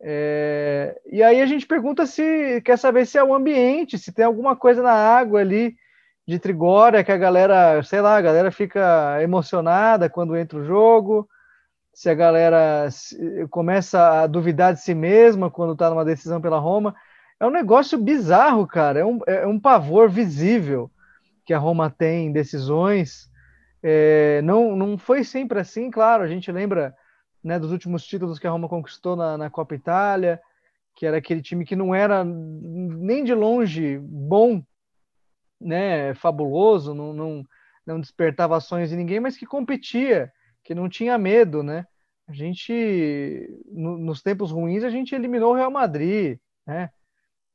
[0.00, 4.24] É, e aí a gente pergunta se quer saber se é o ambiente, se tem
[4.24, 5.76] alguma coisa na água ali
[6.26, 11.28] de Trigória que a galera, sei lá, a galera fica emocionada quando entra o jogo,
[11.94, 12.88] se a galera
[13.50, 16.92] começa a duvidar de si mesma quando está numa decisão pela Roma.
[17.38, 18.98] É um negócio bizarro, cara.
[18.98, 20.90] É um, é um pavor visível
[21.44, 23.30] que a Roma tem em decisões.
[23.82, 26.22] É, não, não foi sempre assim, claro.
[26.22, 26.94] A gente lembra
[27.42, 30.40] né, dos últimos títulos que a Roma conquistou na, na Copa Itália,
[30.94, 34.62] que era aquele time que não era nem de longe bom,
[35.60, 37.44] né, fabuloso, não, não,
[37.86, 40.32] não despertava ações em ninguém, mas que competia,
[40.62, 41.86] que não tinha medo, né?
[42.28, 46.90] A gente, no, nos tempos ruins, a gente eliminou o Real Madrid, né?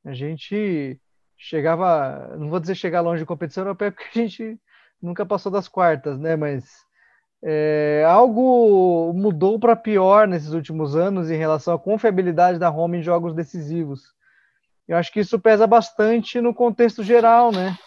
[0.04, 1.00] A gente
[1.38, 4.60] chegava, não vou dizer chegar longe de competição europeia, porque a gente
[5.02, 6.36] nunca passou das quartas, né?
[6.36, 6.66] Mas
[7.44, 13.04] é, algo mudou para pior nesses últimos anos em relação à confiabilidade da Roma em
[13.04, 14.16] jogos decisivos.
[14.88, 17.78] Eu acho que isso pesa bastante no contexto geral, né?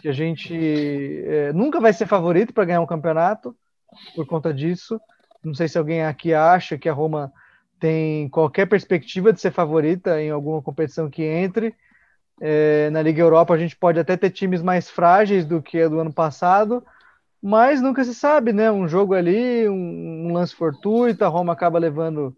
[0.00, 3.54] Que a gente é, nunca vai ser favorito para ganhar um campeonato
[4.14, 4.98] por conta disso.
[5.44, 7.32] Não sei se alguém aqui acha que a Roma
[7.78, 11.74] tem qualquer perspectiva de ser favorita em alguma competição que entre.
[12.40, 15.88] É, na Liga Europa a gente pode até ter times mais frágeis do que a
[15.88, 16.84] do ano passado,
[17.42, 18.70] mas nunca se sabe, né?
[18.70, 22.36] Um jogo ali, um, um lance fortuito, a Roma acaba levando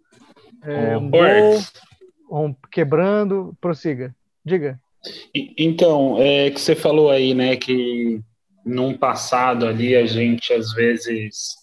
[0.62, 1.61] é, um gol,
[2.30, 4.14] um, quebrando, prossiga.
[4.44, 4.80] Diga.
[5.34, 8.20] Então, é que você falou aí, né, que
[8.64, 11.61] num passado ali a gente às vezes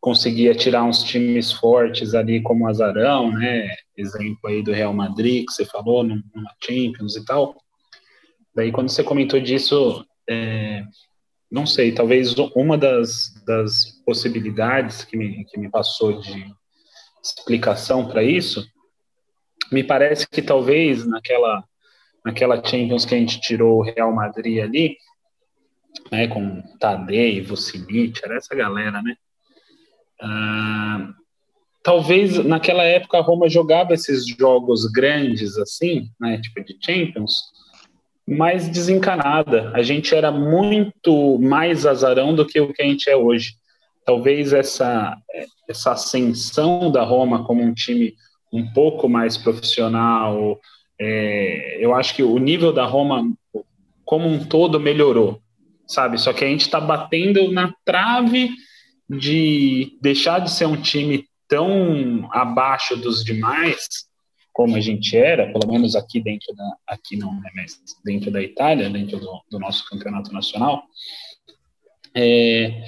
[0.00, 3.68] conseguia tirar uns times fortes ali como o Azarão, né?
[3.96, 7.54] Exemplo aí do Real Madrid que você falou numa Champions e tal.
[8.54, 10.82] Daí quando você comentou disso, é,
[11.50, 16.46] não sei, talvez uma das, das possibilidades que me, que me passou de
[17.22, 18.66] explicação para isso,
[19.70, 21.64] me parece que talvez naquela,
[22.24, 24.96] naquela Champions que a gente tirou o Real Madrid ali,
[26.10, 29.16] né, com Tadei, Vucinic, era essa galera, né?
[30.20, 31.12] Ah,
[31.82, 37.42] talvez naquela época a Roma jogava esses jogos grandes assim, né, tipo de Champions,
[38.30, 39.72] mais desencanada.
[39.74, 43.54] A gente era muito mais azarão do que o que a gente é hoje.
[44.06, 45.16] Talvez essa,
[45.68, 48.14] essa ascensão da Roma como um time
[48.52, 50.60] um pouco mais profissional,
[51.00, 53.24] é, eu acho que o nível da Roma
[54.04, 55.40] como um todo melhorou,
[55.86, 56.18] sabe?
[56.18, 58.50] Só que a gente está batendo na trave
[59.08, 64.08] de deixar de ser um time tão abaixo dos demais
[64.52, 68.42] como a gente era, pelo menos aqui dentro da, aqui não, né, mas dentro da
[68.42, 70.82] Itália, dentro do, do nosso campeonato nacional.
[72.14, 72.82] É,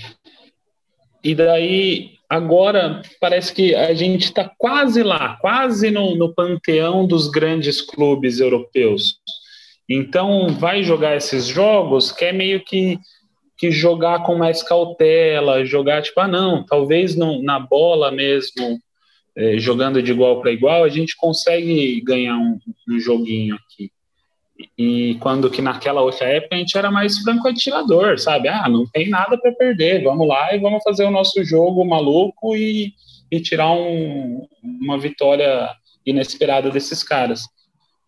[1.22, 7.28] e daí, agora, parece que a gente está quase lá, quase no, no panteão dos
[7.30, 9.20] grandes clubes europeus.
[9.88, 12.98] Então, vai jogar esses jogos que é meio que,
[13.56, 18.80] que jogar com mais cautela, jogar tipo, ah, não, talvez não, na bola mesmo
[19.36, 22.58] é, jogando de igual para igual, a gente consegue ganhar um,
[22.88, 23.90] um, joguinho aqui.
[24.78, 28.48] E quando que naquela outra época a gente era mais franco atirador, sabe?
[28.48, 32.54] Ah, não tem nada para perder, vamos lá e vamos fazer o nosso jogo maluco
[32.54, 32.92] e,
[33.30, 35.68] e tirar um, uma vitória
[36.04, 37.42] inesperada desses caras.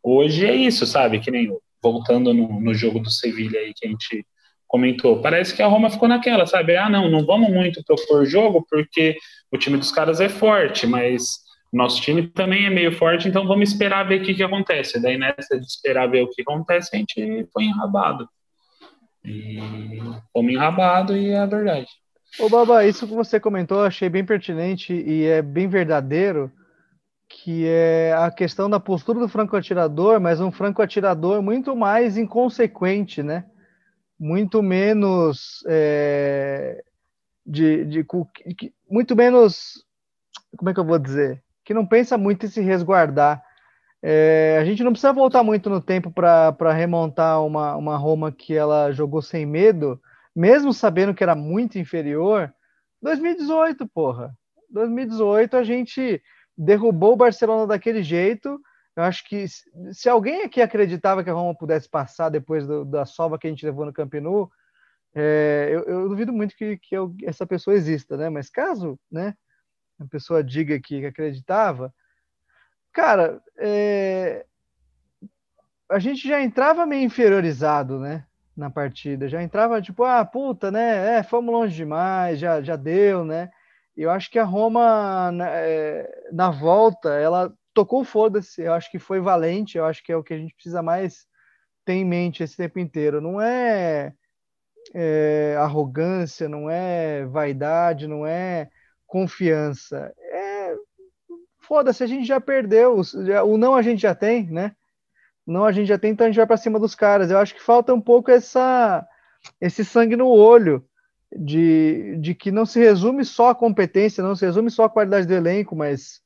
[0.03, 1.19] Hoje é isso, sabe?
[1.19, 1.51] Que nem
[1.83, 4.25] voltando no, no jogo do Sevilha aí que a gente
[4.75, 6.77] comentou, parece que a Roma ficou naquela, sabe?
[6.77, 9.17] Ah, não, não vamos muito propor jogo porque
[9.53, 11.39] o time dos caras é forte, mas
[11.73, 15.01] nosso time também é meio forte, então vamos esperar ver o que, que acontece.
[15.01, 18.29] Daí nessa de esperar ver o que acontece, a gente foi enrabado.
[19.25, 19.61] E
[20.33, 21.87] fomos enrabado e é a verdade.
[22.41, 26.51] Ô, Baba, isso que você comentou, eu achei bem pertinente e é bem verdadeiro,
[27.29, 33.45] que é a questão da postura do franco-atirador, mas um franco-atirador muito mais inconsequente, né?
[34.25, 36.83] Muito menos é,
[37.45, 38.07] de, de,
[38.89, 39.85] muito menos
[40.57, 41.43] como é que eu vou dizer?
[41.63, 43.45] Que não pensa muito em se resguardar.
[44.03, 48.55] É, a gente não precisa voltar muito no tempo para remontar uma, uma Roma que
[48.55, 50.01] ela jogou sem medo,
[50.35, 52.51] mesmo sabendo que era muito inferior.
[53.03, 54.35] 2018, porra.
[54.71, 56.23] 2018 a gente
[56.57, 58.59] derrubou o Barcelona daquele jeito.
[58.97, 59.47] Eu acho que
[59.93, 63.51] se alguém aqui acreditava que a Roma pudesse passar depois do, da sova que a
[63.51, 64.51] gente levou no Camp Nou,
[65.15, 68.29] é, eu, eu, duvido muito que, que eu, essa pessoa exista, né?
[68.29, 69.35] Mas caso, né,
[69.99, 71.93] a pessoa diga que acreditava,
[72.93, 74.45] cara, é,
[75.89, 78.27] a gente já entrava meio inferiorizado, né?
[78.57, 81.19] Na partida, já entrava tipo, ah, puta, né?
[81.19, 83.51] É, fomos longe demais, já, já deu, né?
[83.97, 88.63] Eu acho que a Roma, na, é, na volta, ela tocou foda-se.
[88.63, 89.77] Eu acho que foi valente.
[89.77, 91.27] Eu acho que é o que a gente precisa mais
[91.85, 93.21] ter em mente esse tempo inteiro.
[93.21, 94.15] Não é,
[94.95, 98.71] é arrogância, não é vaidade, não é
[99.07, 100.13] confiança.
[100.19, 100.75] É,
[101.61, 103.01] foda-se, a gente já perdeu.
[103.45, 104.75] O não a gente já tem, né?
[105.47, 107.31] Não a gente já tem, então a gente vai para cima dos caras.
[107.31, 109.07] Eu acho que falta um pouco essa
[109.61, 110.83] esse sangue no olho
[111.37, 115.27] de, de que não se resume só a competência, não se resume só a qualidade
[115.27, 116.23] do elenco, mas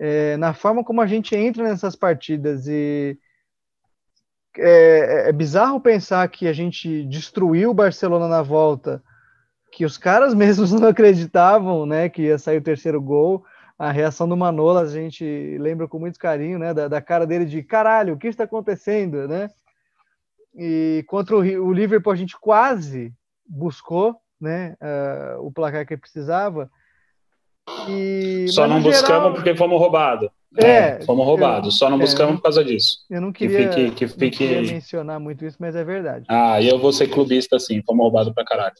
[0.00, 2.66] é, na forma como a gente entra nessas partidas.
[2.66, 3.18] E
[4.56, 9.02] é, é bizarro pensar que a gente destruiu o Barcelona na volta
[9.70, 13.44] que os caras mesmos não acreditavam, né, que ia sair o terceiro gol.
[13.78, 17.44] A reação do Manola, a gente lembra com muito carinho, né, da, da cara dele
[17.44, 19.50] de caralho, o que está acontecendo, né?
[20.54, 23.14] E contra o, o Liverpool a gente quase
[23.46, 26.70] buscou, né, uh, o placar que precisava.
[27.88, 30.28] E, Só não geral, buscamos porque fomos roubados.
[30.56, 31.78] É, é, fomos roubados.
[31.78, 32.98] Só não é, buscamos por causa disso.
[33.08, 34.38] Eu não queria, que fique, que fique...
[34.38, 36.26] Queria mencionar muito isso, mas é verdade.
[36.28, 38.74] Ah, e eu vou ser clubista assim, fomos roubados pra caralho.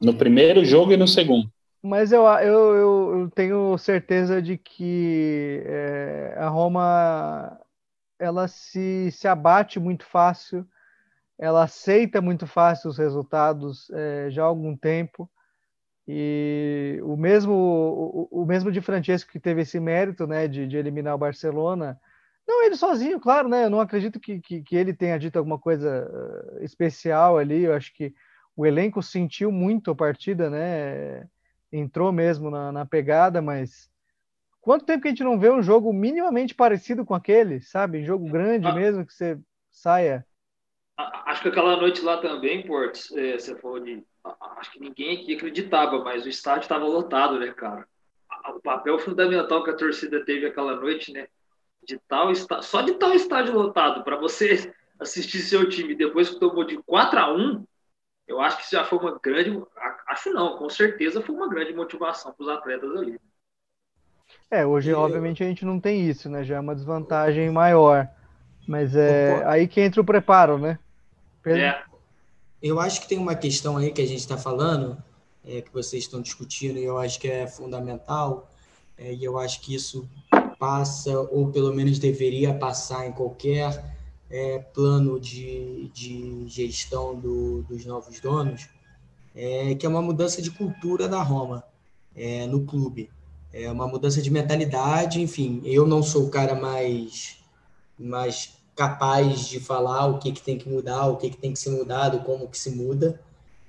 [0.00, 1.48] No primeiro jogo e no segundo.
[1.82, 7.60] Mas eu, eu, eu tenho certeza de que é, a Roma
[8.18, 10.66] ela se, se abate muito fácil,
[11.38, 15.28] ela aceita muito fácil os resultados é, já há algum tempo.
[16.06, 20.76] E o mesmo, o, o, mesmo de Francesco que teve esse mérito né, de, de
[20.76, 21.98] eliminar o Barcelona,
[22.46, 23.64] não ele sozinho, claro, né?
[23.64, 27.64] Eu não acredito que, que, que ele tenha dito alguma coisa uh, especial ali.
[27.64, 28.14] Eu acho que
[28.54, 31.26] o elenco sentiu muito a partida, né?
[31.72, 33.90] Entrou mesmo na, na, pegada, mas
[34.60, 38.04] quanto tempo que a gente não vê um jogo minimamente parecido com aquele, sabe?
[38.04, 39.38] Jogo grande ah, mesmo, que você
[39.70, 40.24] saia.
[41.26, 44.04] Acho que aquela noite lá também, Portos, é, você falou de.
[44.56, 47.86] Acho que ninguém aqui acreditava, mas o estádio estava lotado, né, cara?
[48.48, 51.28] O papel fundamental que a torcida teve aquela noite, né?
[51.86, 56.64] De tal só de tal estádio lotado, para você assistir seu time depois que tomou
[56.64, 57.64] de 4 a 1
[58.26, 59.62] eu acho que isso já foi uma grande.
[60.06, 63.20] Acho não, com certeza foi uma grande motivação para os atletas ali.
[64.50, 66.42] É, hoje, e obviamente, a gente não tem isso, né?
[66.42, 68.08] Já é uma desvantagem maior.
[68.66, 70.78] Mas é aí que entra o preparo, né?
[71.44, 71.82] É.
[72.64, 74.96] Eu acho que tem uma questão aí que a gente está falando,
[75.44, 78.50] é, que vocês estão discutindo, e eu acho que é fundamental,
[78.96, 80.08] é, e eu acho que isso
[80.58, 83.94] passa, ou pelo menos deveria passar em qualquer
[84.30, 88.66] é, plano de, de gestão do, dos novos donos,
[89.34, 91.62] é, que é uma mudança de cultura da Roma
[92.16, 93.10] é, no clube.
[93.52, 95.60] É uma mudança de mentalidade, enfim.
[95.66, 97.36] Eu não sou o cara mais,
[97.98, 101.58] mais capaz de falar o que, que tem que mudar, o que, que tem que
[101.58, 103.20] ser mudado, como que se muda.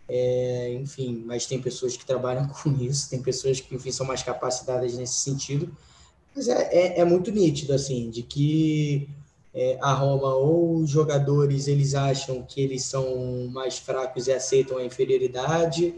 [0.08, 4.24] É, enfim, mas tem pessoas que trabalham com isso, tem pessoas que, enfim, são mais
[4.24, 5.76] capacitadas nesse sentido.
[6.36, 9.08] Mas é, é, é muito nítido, assim, de que
[9.54, 14.78] é, a Roma ou os jogadores eles acham que eles são mais fracos e aceitam
[14.78, 15.96] a inferioridade,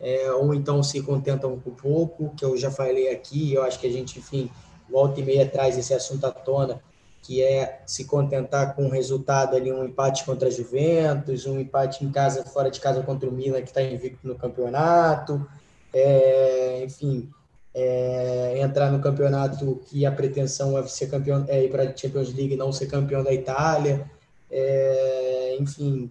[0.00, 3.86] é, ou então se contentam com pouco, que eu já falei aqui, eu acho que
[3.86, 4.50] a gente, enfim,
[4.90, 6.82] volta e meia traz esse assunto à tona,
[7.26, 12.04] que é se contentar com um resultado ali, um empate contra a Juventus, um empate
[12.04, 15.44] em casa, fora de casa contra o Milan, que está invicto no campeonato,
[15.92, 17.28] é, enfim,
[17.74, 22.32] é, entrar no campeonato que a pretensão é ser campeão, é ir para a Champions
[22.32, 24.08] League, não ser campeão da Itália.
[24.48, 26.08] É, enfim,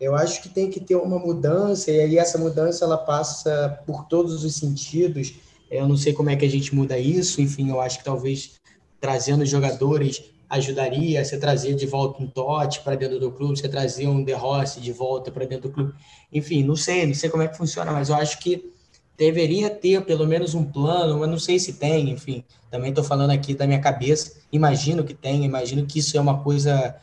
[0.00, 4.04] eu acho que tem que ter uma mudança, e aí essa mudança ela passa por
[4.06, 5.34] todos os sentidos.
[5.70, 8.54] Eu não sei como é que a gente muda isso, enfim, eu acho que talvez
[8.98, 14.06] trazendo jogadores ajudaria, você trazer de volta um Totti para dentro do clube, você trazer
[14.06, 15.92] um De Rossi de volta para dentro do clube.
[16.32, 18.72] Enfim, não sei, não sei como é que funciona, mas eu acho que
[19.16, 22.44] deveria ter pelo menos um plano, mas não sei se tem, enfim.
[22.70, 26.42] Também estou falando aqui da minha cabeça, imagino que tem, imagino que isso é uma
[26.42, 26.94] coisa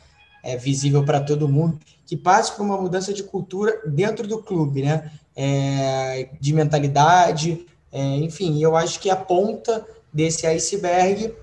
[0.43, 4.83] é, visível para todo mundo, que passe por uma mudança de cultura dentro do clube,
[4.83, 5.11] né?
[5.35, 11.33] É, de mentalidade, é, enfim, eu acho que a ponta desse iceberg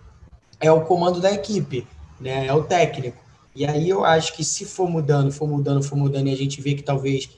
[0.60, 1.86] é o comando da equipe,
[2.20, 2.46] né?
[2.46, 3.18] É o técnico.
[3.54, 6.60] E aí eu acho que se for mudando, for mudando, for mudando, e a gente
[6.60, 7.28] vê que talvez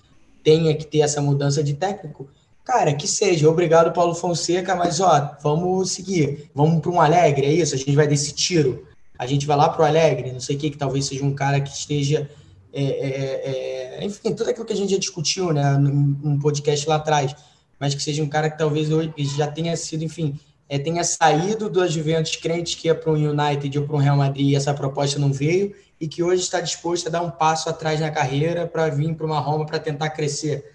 [0.43, 2.29] tenha que ter essa mudança de técnico,
[2.65, 3.49] Cara, que seja.
[3.49, 6.51] Obrigado, Paulo Fonseca, mas ó, vamos seguir.
[6.55, 7.75] Vamos para um Alegre, é isso?
[7.75, 8.87] A gente vai desse tiro.
[9.19, 11.35] A gente vai lá para o Alegre, não sei o que, que talvez seja um
[11.35, 12.31] cara que esteja.
[12.73, 16.97] É, é, é, enfim, tudo aquilo que a gente já discutiu, né, num podcast lá
[16.97, 17.35] atrás,
[17.79, 20.39] mas que seja um cara que talvez hoje já tenha sido, enfim,
[20.69, 24.17] é, tenha saído do Juventus crente que ia para um United ou para um Real
[24.17, 27.69] Madrid e essa proposta não veio, e que hoje está disposto a dar um passo
[27.69, 30.75] atrás na carreira para vir para uma Roma para tentar crescer.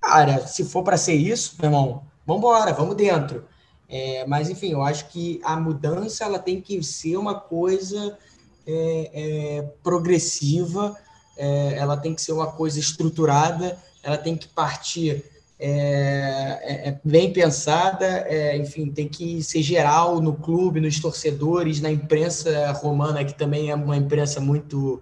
[0.00, 3.44] Cara, se for para ser isso, meu irmão, vamos embora, vamos dentro.
[3.88, 8.16] É, mas, enfim, eu acho que a mudança ela tem que ser uma coisa
[8.66, 10.96] é, é, progressiva,
[11.36, 15.24] é, ela tem que ser uma coisa estruturada, ela tem que partir
[15.64, 22.72] é, é, bem pensada, enfim, tem que ser geral no clube, nos torcedores, na imprensa
[22.72, 25.00] romana, que também é uma imprensa muito,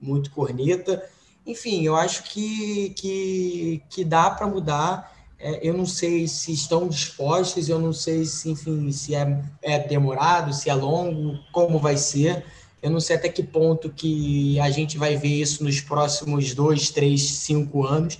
[0.00, 1.02] muito corneta.
[1.46, 5.12] Enfim, eu acho que, que, que dá para mudar.
[5.38, 9.78] É, eu não sei se estão dispostos, eu não sei se, enfim, se é, é
[9.78, 12.44] demorado, se é longo, como vai ser.
[12.82, 16.90] Eu não sei até que ponto que a gente vai ver isso nos próximos dois,
[16.90, 18.18] três, cinco anos.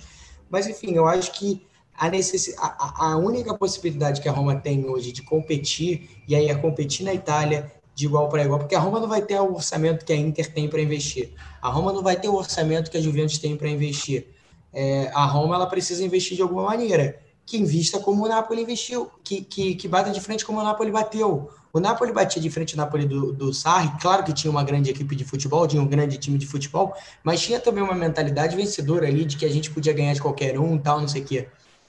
[0.49, 1.61] Mas, enfim, eu acho que
[1.97, 2.55] a, necess...
[2.57, 7.05] a, a única possibilidade que a Roma tem hoje de competir, e aí é competir
[7.05, 10.13] na Itália, de igual para igual, porque a Roma não vai ter o orçamento que
[10.13, 11.31] a Inter tem para investir.
[11.59, 14.27] A Roma não vai ter o orçamento que a Juventus tem para investir.
[14.71, 19.09] É, a Roma ela precisa investir de alguma maneira, que invista como o Napoli investiu,
[19.23, 21.49] que, que, que bata de frente como o Napoli bateu.
[21.73, 24.91] O Napoli batia de frente o Napoli do, do Sarri, claro que tinha uma grande
[24.91, 26.93] equipe de futebol, tinha um grande time de futebol,
[27.23, 30.59] mas tinha também uma mentalidade vencedora ali de que a gente podia ganhar de qualquer
[30.59, 31.47] um, tal, não sei o quê.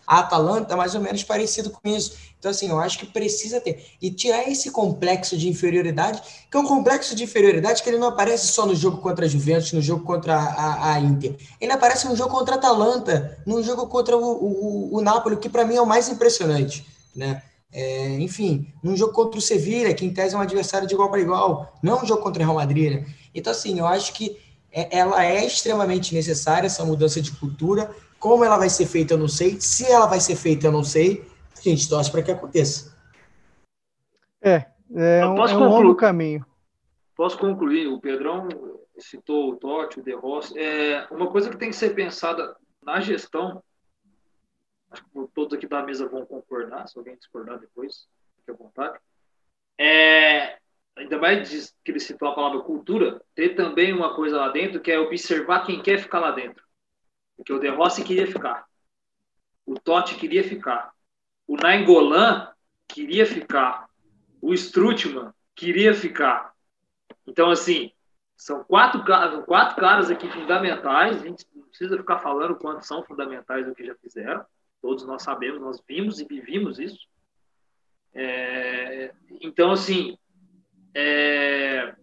[0.08, 2.16] A Atalanta, mais ou menos parecido com isso.
[2.38, 3.84] Então, assim, eu acho que precisa ter.
[4.00, 8.08] E tirar esse complexo de inferioridade, que é um complexo de inferioridade que ele não
[8.08, 11.36] aparece só no jogo contra a Juventus, no jogo contra a, a Inter.
[11.60, 15.48] Ele aparece no jogo contra a Atalanta, no jogo contra o, o, o Napoli, que
[15.48, 17.42] para mim é o mais impressionante, né?
[17.70, 21.10] É, enfim, num jogo contra o Sevilla, que em tese é um adversário de igual
[21.10, 23.06] para igual, não um jogo contra o Real Madrid, né?
[23.34, 24.38] Então, assim, eu acho que
[24.72, 29.18] é, ela é extremamente necessária, essa mudança de cultura, como ela vai ser feita, eu
[29.18, 29.60] não sei.
[29.60, 31.24] Se ela vai ser feita, eu não sei.
[31.56, 32.96] A gente torce para que aconteça.
[34.40, 36.44] É, é um, é um longo caminho.
[37.16, 37.88] Posso concluir?
[37.88, 38.48] O Pedrão
[38.98, 40.58] citou o Totti, o De Rossi.
[40.58, 43.62] É, uma coisa que tem que ser pensada na gestão,
[44.90, 48.98] acho que todos aqui da mesa vão concordar, se alguém discordar depois, fique à vontade.
[49.78, 50.58] É,
[50.96, 54.90] ainda mais que ele citou a palavra cultura, ter também uma coisa lá dentro que
[54.90, 56.67] é observar quem quer ficar lá dentro.
[57.38, 58.66] Porque o De Rossi queria ficar.
[59.64, 60.92] O Totti queria ficar.
[61.46, 62.52] O Nainggolan
[62.88, 63.88] queria ficar.
[64.42, 66.52] O Strutman queria ficar.
[67.24, 67.92] Então, assim,
[68.36, 69.04] são quatro,
[69.44, 71.22] quatro caras aqui fundamentais.
[71.22, 74.44] A gente não precisa ficar falando quantos são fundamentais o que já fizeram.
[74.82, 77.06] Todos nós sabemos, nós vimos e vivimos isso.
[78.12, 80.18] É, então, assim,
[80.92, 81.94] é,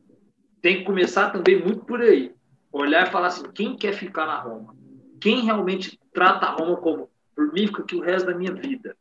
[0.61, 2.33] tem que começar também muito por aí.
[2.71, 4.84] Olhar e falar assim: quem quer ficar na Roma?
[5.19, 8.95] Quem realmente trata a Roma como por mim fica aqui o resto da minha vida.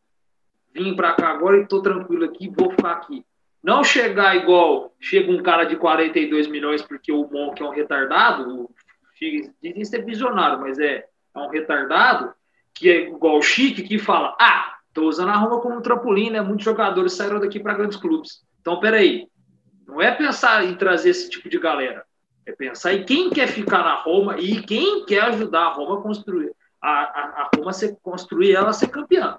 [0.72, 3.24] Vim para cá agora e estou tranquilo aqui, vou ficar aqui.
[3.62, 8.68] Não chegar igual chega um cara de 42 milhões porque o Monk é um retardado,
[9.62, 12.34] dizem ser visionário, mas é, é um retardado,
[12.74, 16.30] que é igual o Chique, que fala: Ah, estou usando a Roma como um trampolim,
[16.30, 16.40] né?
[16.40, 18.44] Muitos jogadores saíram daqui para grandes clubes.
[18.60, 19.28] Então, peraí,
[19.86, 22.04] não é pensar em trazer esse tipo de galera.
[22.46, 26.02] É pensar em quem quer ficar na Roma e quem quer ajudar a Roma a
[26.02, 26.52] construir.
[26.80, 29.38] A, a, a Roma ser, construir ela ser campeã.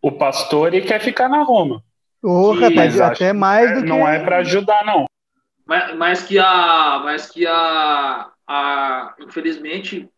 [0.00, 1.82] O Pastore quer ficar na Roma.
[2.22, 3.88] Oh, rapaz, até mais do que.
[3.88, 5.04] Não é para ajudar, não.
[5.66, 7.00] Mas, mas, que a.
[7.04, 8.30] Mas que a.
[8.46, 10.08] a infelizmente,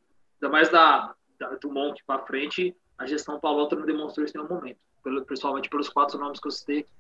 [0.40, 4.40] ainda mais da, da do Monte para frente, a gestão Palota não demonstrou isso em
[4.40, 4.78] nenhum momento.
[5.02, 6.90] Pelo, principalmente pelos quatro nomes que eu citei aqui.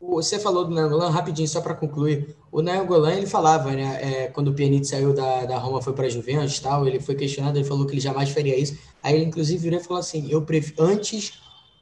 [0.00, 2.36] Você falou do Nangolan, rapidinho, só para concluir.
[2.52, 3.98] O Nangolan, ele falava, né?
[4.00, 7.16] É, quando o Pjanic saiu da, da Roma, foi para a Juventus tal, ele foi
[7.16, 8.78] questionado, ele falou que ele jamais faria isso.
[9.02, 11.40] Aí ele, inclusive, virou e falou assim: eu prefiro antes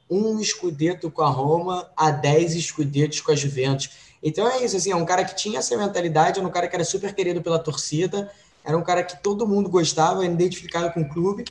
[0.09, 3.91] um escudeto com a Roma a dez escudetos com a Juventus.
[4.23, 6.75] Então é isso, assim, é um cara que tinha essa mentalidade, era um cara que
[6.75, 8.31] era super querido pela torcida,
[8.63, 11.45] era um cara que todo mundo gostava, identificado com o clube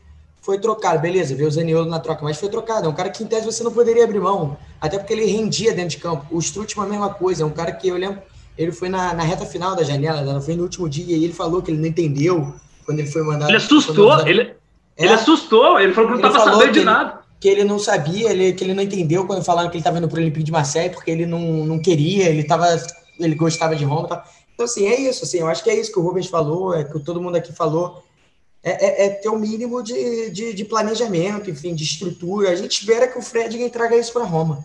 [0.46, 2.86] foi trocado, beleza, veio o Zaniolo na troca, mas foi trocado.
[2.86, 5.74] É um cara que, em tese, você não poderia abrir mão, até porque ele rendia
[5.74, 6.24] dentro de campo.
[6.30, 8.22] O Strutman, a mesma coisa, é um cara que eu lembro,
[8.56, 11.60] ele foi na, na reta final da janela, foi no último dia, e ele falou
[11.60, 13.50] que ele não entendeu quando ele foi mandado.
[13.50, 14.28] Ele assustou, mandado...
[14.28, 14.54] ele, é,
[14.96, 17.20] ele assustou, ele falou que não estava sabendo de ele, nada.
[17.40, 20.06] Que ele não sabia, ele, que ele não entendeu quando falaram que ele estava indo
[20.06, 22.68] para o Olympique de Marseille, porque ele não, não queria, ele, tava,
[23.18, 24.06] ele gostava de Roma.
[24.06, 24.24] Tá?
[24.54, 26.84] Então, assim, é isso, assim, eu acho que é isso que o Rubens falou, é
[26.84, 28.05] que todo mundo aqui falou
[28.68, 32.50] é, é, é ter o um mínimo de, de, de, planejamento, enfim, de estrutura.
[32.50, 34.64] A gente espera que o Fred traga isso para Roma.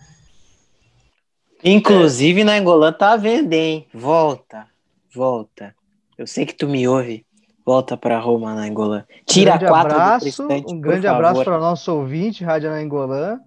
[1.64, 2.44] Inclusive, é.
[2.44, 3.88] na Angola tá vendo, hein?
[3.94, 4.66] Volta,
[5.14, 5.76] volta.
[6.18, 7.24] Eu sei que tu me ouve.
[7.64, 9.06] Volta para Roma, na Angola.
[9.24, 13.40] Tira um quatro abraço, Um grande abraço para nosso ouvinte, Rádio na Angola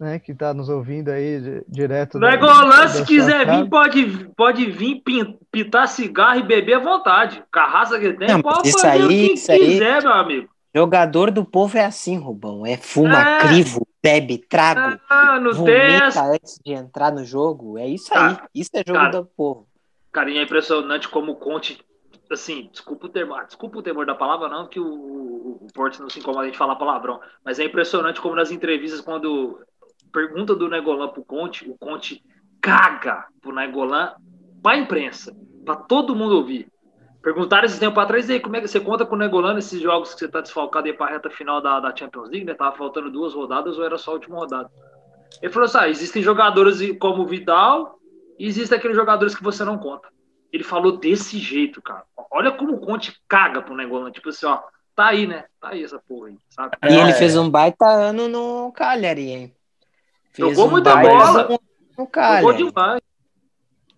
[0.00, 2.18] né, que está nos ouvindo aí direto.
[2.18, 5.02] Legolan, se quiser vir, pode, pode vir
[5.52, 7.44] pintar cigarro e beber à vontade.
[7.52, 10.48] Carraça que tem, Não, pode fazer aí, o que quiser, aí, meu amigo.
[10.74, 12.64] Jogador do povo é assim, Rubão.
[12.64, 13.38] É fuma, é.
[13.40, 14.98] crivo, bebe, trago.
[15.10, 17.76] Ah, no vomita antes de entrar no jogo.
[17.76, 18.38] É isso aí.
[18.54, 19.66] isso é jogo cara, do povo.
[20.10, 21.78] Cara, é impressionante como o Conte.
[22.30, 26.00] Assim, desculpa o temor, desculpa o temor da palavra, não, que o, o, o Porto
[26.00, 27.20] não se incomoda de falar palavrão.
[27.44, 29.58] Mas é impressionante como nas entrevistas, quando
[30.12, 32.22] pergunta do Negolan pro Conte, o Conte
[32.60, 34.14] caga pro Negolan
[34.62, 35.34] pra imprensa,
[35.64, 36.68] pra todo mundo ouvir.
[37.22, 40.14] Perguntaram esse tempo atrás, aí, como é que você conta com o Negolan nesses jogos
[40.14, 42.54] que você tá desfalcado aí pra reta final da, da Champions League, né?
[42.54, 44.70] Tava faltando duas rodadas ou era só a última rodada?
[45.42, 47.98] Ele falou assim: ah, existem jogadores como o Vidal
[48.38, 50.08] e existem aqueles jogadores que você não conta.
[50.50, 52.04] Ele falou desse jeito, cara.
[52.30, 54.10] Olha como o Conte caga pro Negolan.
[54.10, 54.60] Tipo assim, ó,
[54.96, 55.44] tá aí, né?
[55.60, 56.76] Tá aí essa porra aí, sabe?
[56.84, 57.00] E é.
[57.02, 59.56] ele fez um baita ano no Cagliari, hein?
[60.36, 61.58] Jogou um muita bola.
[62.12, 62.40] Cara.
[62.40, 63.00] Jogou demais.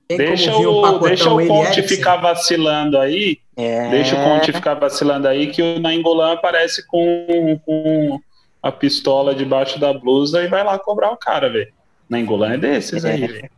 [0.09, 3.39] Deixa o, deixa o Conte ficar vacilando aí.
[3.57, 3.89] É.
[3.91, 8.20] Deixa o Conte ficar vacilando aí, que o Nainggolan aparece com, com
[8.62, 11.72] a pistola debaixo da blusa e vai lá cobrar o cara, velho.
[12.09, 13.12] Nainggolan é desses é.
[13.12, 13.51] aí, velho.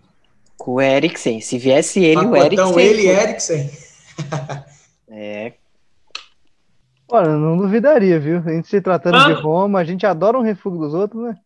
[0.57, 1.41] Com o Eriksen.
[1.41, 2.81] Se viesse ele, Pacotão, o Eriksen.
[2.81, 3.71] ele e Eriksen.
[5.11, 5.53] é.
[7.09, 8.43] Olha, não duvidaria, viu?
[8.45, 9.35] A gente se tratando Mano.
[9.35, 11.37] de Roma, a gente adora um refúgio dos outros, né?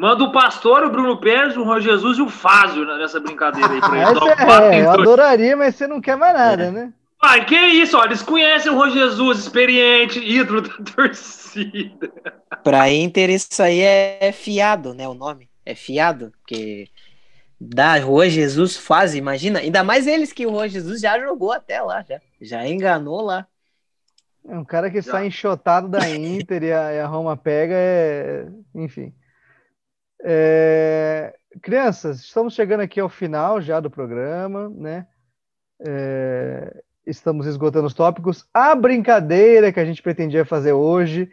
[0.00, 3.80] Manda o Pastor, o Bruno Pérez, o Juan Jesus e o Fázio nessa brincadeira aí
[3.80, 4.18] pra eles.
[4.72, 6.70] É, eu adoraria, mas você não quer mais nada, é.
[6.70, 6.92] né?
[7.20, 12.10] Ah, que isso, ó, eles conhecem o Juan Jesus, experiente, ídolo da torcida.
[12.64, 15.06] Pra Inter, isso aí é fiado, né?
[15.06, 16.88] O nome é fiado, porque
[17.60, 21.82] da Juan Jesus faz, imagina, ainda mais eles que o Juan Jesus já jogou até
[21.82, 23.46] lá, já, já enganou lá.
[24.48, 25.12] É um cara que já.
[25.12, 28.46] sai enxotado da Inter e a, e a Roma pega, é...
[28.74, 29.12] enfim.
[30.24, 35.06] É, crianças, estamos chegando aqui ao final já do programa, né?
[35.86, 38.46] É, estamos esgotando os tópicos.
[38.52, 41.30] A brincadeira que a gente pretendia fazer hoje,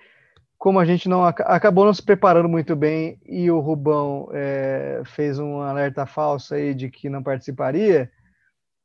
[0.58, 5.38] como a gente não acabou não se preparando muito bem e o Rubão é, fez
[5.38, 8.10] um alerta falso aí de que não participaria,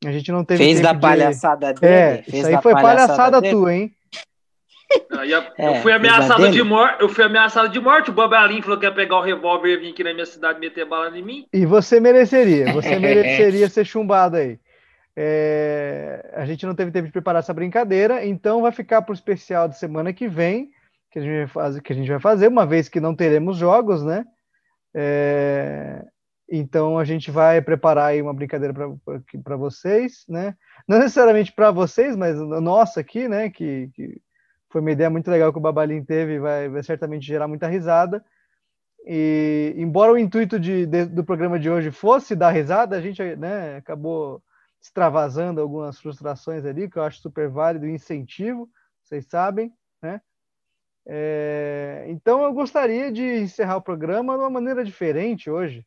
[0.05, 1.93] a gente não teve fez da palhaçada dele.
[1.93, 3.95] É, isso aí foi palhaçada, palhaçada tua, hein?
[5.59, 8.11] É, eu fui ameaçado de morte, eu fui ameaçado de morte.
[8.11, 10.85] O Bobelim falou que ia pegar o revólver e vir aqui na minha cidade meter
[10.85, 11.47] bala em mim.
[11.53, 14.59] E você mereceria, você mereceria ser chumbado aí.
[15.15, 19.15] É, a gente não teve tempo de preparar essa brincadeira, então vai ficar para o
[19.15, 20.71] especial de semana que vem,
[21.11, 23.59] que a, gente vai fazer, que a gente vai fazer, uma vez que não teremos
[23.59, 24.25] jogos, né?
[24.95, 26.03] É,
[26.51, 28.75] então a gente vai preparar aí uma brincadeira
[29.45, 30.55] para vocês, né?
[30.89, 33.51] Não necessariamente para vocês, mas nossa aqui, né?
[33.51, 34.21] Que, que
[34.73, 38.25] foi uma ideia muito legal que o Babalim teve, vai, vai certamente gerar muita risada.
[39.05, 43.23] E embora o intuito de, de, do programa de hoje fosse dar risada, a gente
[43.37, 44.43] né, acabou
[44.81, 48.69] extravasando algumas frustrações ali, que eu acho super válido incentivo,
[49.03, 50.21] vocês sabem, né?
[51.05, 55.85] É, então eu gostaria de encerrar o programa de uma maneira diferente hoje.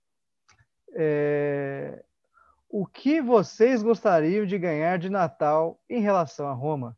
[0.94, 2.04] É,
[2.70, 6.96] o que vocês gostariam de ganhar de Natal em relação a Roma?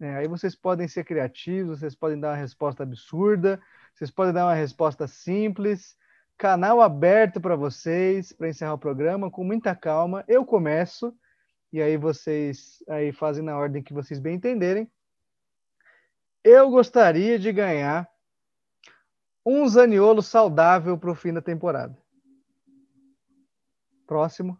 [0.00, 3.60] É, aí vocês podem ser criativos, vocês podem dar uma resposta absurda,
[3.94, 5.96] vocês podem dar uma resposta simples.
[6.36, 10.24] Canal aberto para vocês, para encerrar o programa, com muita calma.
[10.26, 11.16] Eu começo,
[11.72, 14.90] e aí vocês aí fazem na ordem que vocês bem entenderem.
[16.42, 18.08] Eu gostaria de ganhar
[19.46, 21.96] um Zaniolo saudável para o fim da temporada.
[24.06, 24.58] Próximo.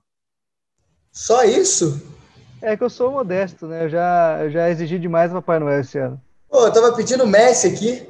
[1.10, 2.23] Só isso?
[2.66, 3.84] É que eu sou modesto, né?
[3.84, 6.18] Eu já, eu já exigi demais do Papai Noel esse ano.
[6.48, 8.08] Pô, eu tava pedindo Messi aqui.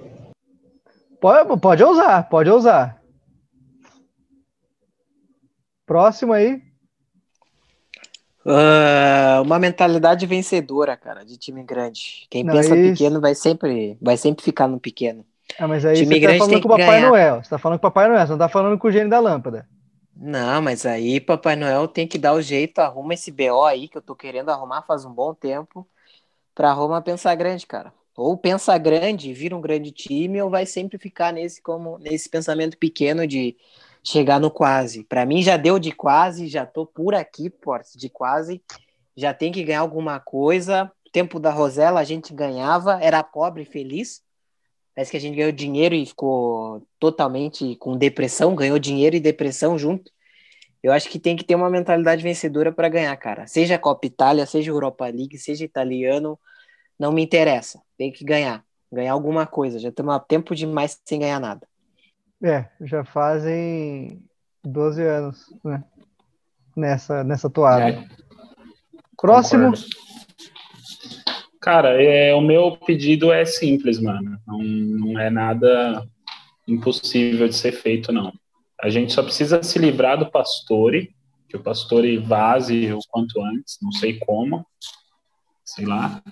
[1.20, 3.02] Pode, pode ousar, pode ousar.
[5.85, 6.62] Próximo aí.
[8.47, 12.26] Uh, uma mentalidade vencedora, cara, de time grande.
[12.31, 15.24] Quem Não, pensa isso- pequeno vai sempre, vai sempre ficar no pequeno.
[15.59, 17.09] Ah, mas aí Time você tá grande falando com o Papai ganhar.
[17.09, 17.43] Noel.
[17.43, 19.18] Você tá falando com o Papai Noel, você não tá falando com o gênio da
[19.18, 19.66] lâmpada.
[20.16, 23.99] Não, mas aí Papai Noel tem que dar o jeito, arruma esse BO aí que
[23.99, 25.86] eu tô querendo arrumar faz um bom tempo
[26.55, 27.93] pra Roma pensar grande, cara.
[28.16, 32.78] Ou pensa grande, vira um grande time, ou vai sempre ficar nesse como nesse pensamento
[32.78, 33.57] pequeno de
[34.05, 35.05] chegar no quase.
[35.05, 38.62] Pra mim já deu de quase, já tô por aqui, Porto, de quase.
[39.16, 40.91] Já tem que ganhar alguma coisa.
[41.12, 44.24] Tempo da Rosela a gente ganhava, era pobre e feliz.
[44.95, 49.77] Parece que a gente ganhou dinheiro e ficou totalmente com depressão, ganhou dinheiro e depressão
[49.77, 50.12] junto.
[50.83, 53.47] Eu acho que tem que ter uma mentalidade vencedora para ganhar, cara.
[53.47, 56.39] Seja Copa Itália, seja Europa League, seja italiano,
[56.99, 57.81] não me interessa.
[57.97, 58.62] Tem que ganhar.
[58.93, 59.79] Ganhar alguma coisa.
[59.79, 61.66] Já estamos há tempo demais sem ganhar nada.
[62.43, 64.23] É, já fazem
[64.62, 65.83] 12 anos, né?
[66.77, 67.89] Nessa, nessa toada.
[67.89, 68.05] É,
[69.16, 69.71] Próximo.
[69.71, 69.87] concordo.
[71.65, 74.39] Cara, é, o meu pedido é simples, mano.
[74.47, 76.07] Não, não é nada
[76.69, 78.35] impossível de ser feito, não.
[78.78, 81.15] A gente só precisa se livrar do Pastore,
[81.49, 84.66] que o Pastore vaze o quanto antes, não sei como,
[85.65, 86.23] sei lá.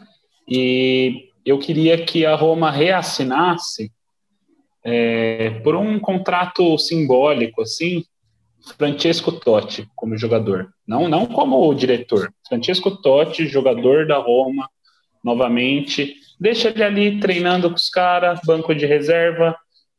[0.47, 3.91] E eu queria que a Roma reassinasse
[4.85, 8.05] é, por um contrato simbólico, assim,
[8.77, 12.31] Francesco Totti como jogador, não não como diretor.
[12.47, 14.69] Francesco Totti, jogador da Roma,
[15.23, 19.57] novamente, deixa ele ali treinando com os caras, banco de reserva,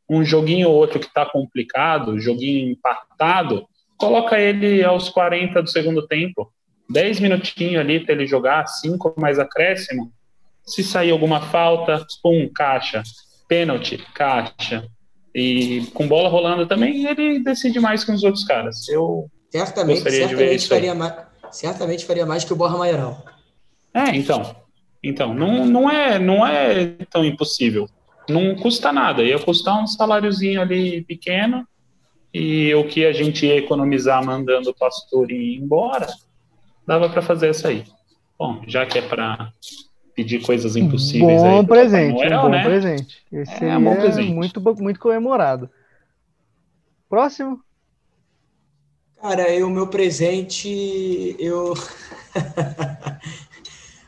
[0.09, 3.65] um joguinho ou outro que tá complicado, joguinho empatado,
[3.97, 6.51] coloca ele aos 40 do segundo tempo,
[6.89, 10.11] 10 minutinhos ali para ele jogar, 5 mais acréscimo.
[10.65, 13.01] Se sair alguma falta, pum, caixa,
[13.47, 14.85] pênalti, caixa.
[15.33, 18.87] E com bola rolando também, ele decide mais que os outros caras.
[18.87, 21.13] Eu Certamente, Gostaria de ver certamente isso faria, mais,
[21.51, 23.23] certamente faria mais que o Borra Maioral.
[23.93, 24.55] É, então.
[25.03, 27.87] Então, não, não, é, não é tão impossível.
[28.29, 29.21] Não custa nada.
[29.23, 31.67] Ia custar um saláriozinho ali pequeno
[32.33, 36.07] e o que a gente ia economizar mandando o pastor ir embora,
[36.87, 37.83] dava para fazer isso aí.
[38.39, 39.51] Bom, já que é para
[40.15, 42.63] pedir coisas impossíveis aí Bom Papai presente, Noel, um bom né?
[42.63, 43.17] presente.
[43.31, 44.33] Esse É, um bom presente.
[44.33, 45.69] muito, bo- muito comemorado.
[47.09, 47.59] Próximo.
[49.21, 51.73] Cara, eu, meu presente, eu.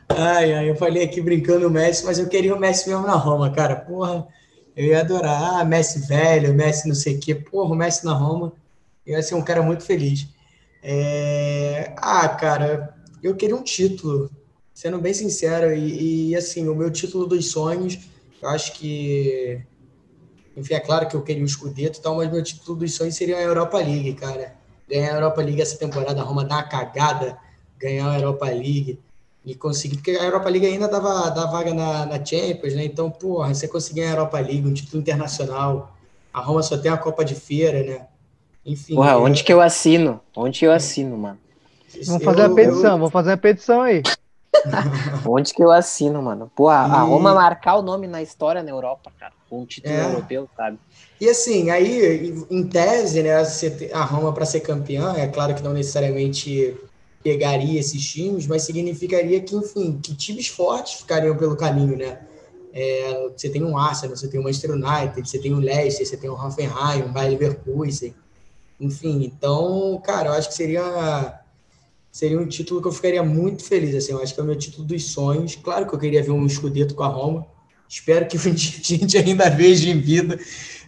[0.10, 3.16] ai, ai, eu falei aqui brincando o Messi, mas eu queria o Messi mesmo na
[3.16, 3.76] Roma, cara.
[3.76, 4.28] Porra,
[4.76, 5.62] eu ia adorar.
[5.62, 7.36] Ah, Messi velho, Messi não sei o quê.
[7.36, 8.54] Porra, o Messi na Roma.
[9.06, 10.28] Eu ia ser um cara muito feliz.
[10.84, 14.30] É, Ah, cara, eu queria um título,
[14.74, 15.74] sendo bem sincero.
[15.76, 18.00] E, e, assim, o meu título dos sonhos,
[18.42, 19.62] eu acho que.
[20.56, 23.16] Enfim, é claro que eu queria um escudeto e tal, mas meu título dos sonhos
[23.16, 24.56] seria a Europa League, cara
[24.88, 27.38] ganhar a Europa League essa temporada, a Roma dar uma cagada,
[27.78, 29.00] ganhar a Europa League
[29.46, 32.86] e conseguir, porque a Europa League ainda dava, dava vaga na, na Champions, né?
[32.86, 35.94] Então, porra, você conseguir a Europa League, um título internacional,
[36.34, 38.08] a Roma só tem a Copa de Feira, né?
[38.66, 38.96] Enfim.
[38.96, 40.20] Porra, eu- onde que eu assino?
[40.36, 41.40] Onde que eu assino, mano?
[42.08, 44.02] Vamos fazer eu- uma petição, eu- vamos fazer uma petição aí.
[45.28, 46.52] Onde que eu assino, mano?
[46.56, 49.34] Porra, a E- Roma marcar o nome na história na Europa, cara.
[49.50, 50.04] Com um título É.
[50.04, 50.80] europeu, sabe?
[51.22, 53.36] E assim, aí, em tese, né,
[53.94, 56.76] a Roma para ser campeã, é claro que não necessariamente
[57.26, 62.20] pegaria esses times, mas significaria que, enfim, que times fortes ficariam pelo caminho, né?
[62.72, 66.18] É, você tem um Arsenal, você tem o Manchester United, você tem o Leicester, você
[66.18, 68.14] tem o Hoffenheim, o Bayer Leverkusen,
[68.80, 69.24] enfim.
[69.24, 71.42] Então, cara, eu acho que seria
[72.12, 74.56] seria um título que eu ficaria muito feliz, assim, eu acho que é o meu
[74.56, 75.56] título dos sonhos.
[75.56, 77.48] Claro que eu queria ver um escudeto com a Roma,
[77.90, 80.40] espero que a gente ainda veja em vida,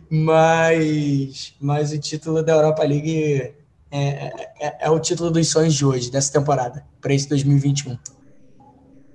[0.07, 3.56] mas, mas o título da Europa League
[3.91, 4.27] é,
[4.59, 7.97] é, é o título dos sonhos de hoje, dessa temporada, para esse 2021.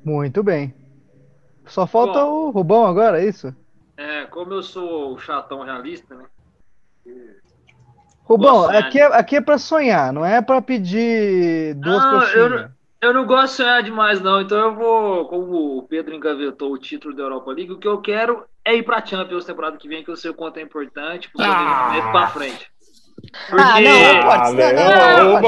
[0.05, 0.75] Muito bem.
[1.67, 3.55] Só falta o Rubão agora, é isso?
[3.97, 6.25] É, como eu sou o chatão realista, né?
[8.25, 8.79] Rubão, né?
[8.79, 12.71] aqui é, aqui é pra sonhar, não é pra pedir duas Não, eu coxinhas.
[13.03, 14.41] Eu não gosto de sonhar demais, não.
[14.41, 18.01] Então eu vou, como o Pedro engavetou o título da Europa League, o que eu
[18.01, 21.29] quero é ir pra Champions temporada que vem, que eu sei o quanto é importante
[21.29, 22.29] pro Ah.
[22.33, 22.72] frente.
[23.53, 24.57] Ah, Porque- não, não pode.
[24.57, 25.43] velho, Não, não, não, pode,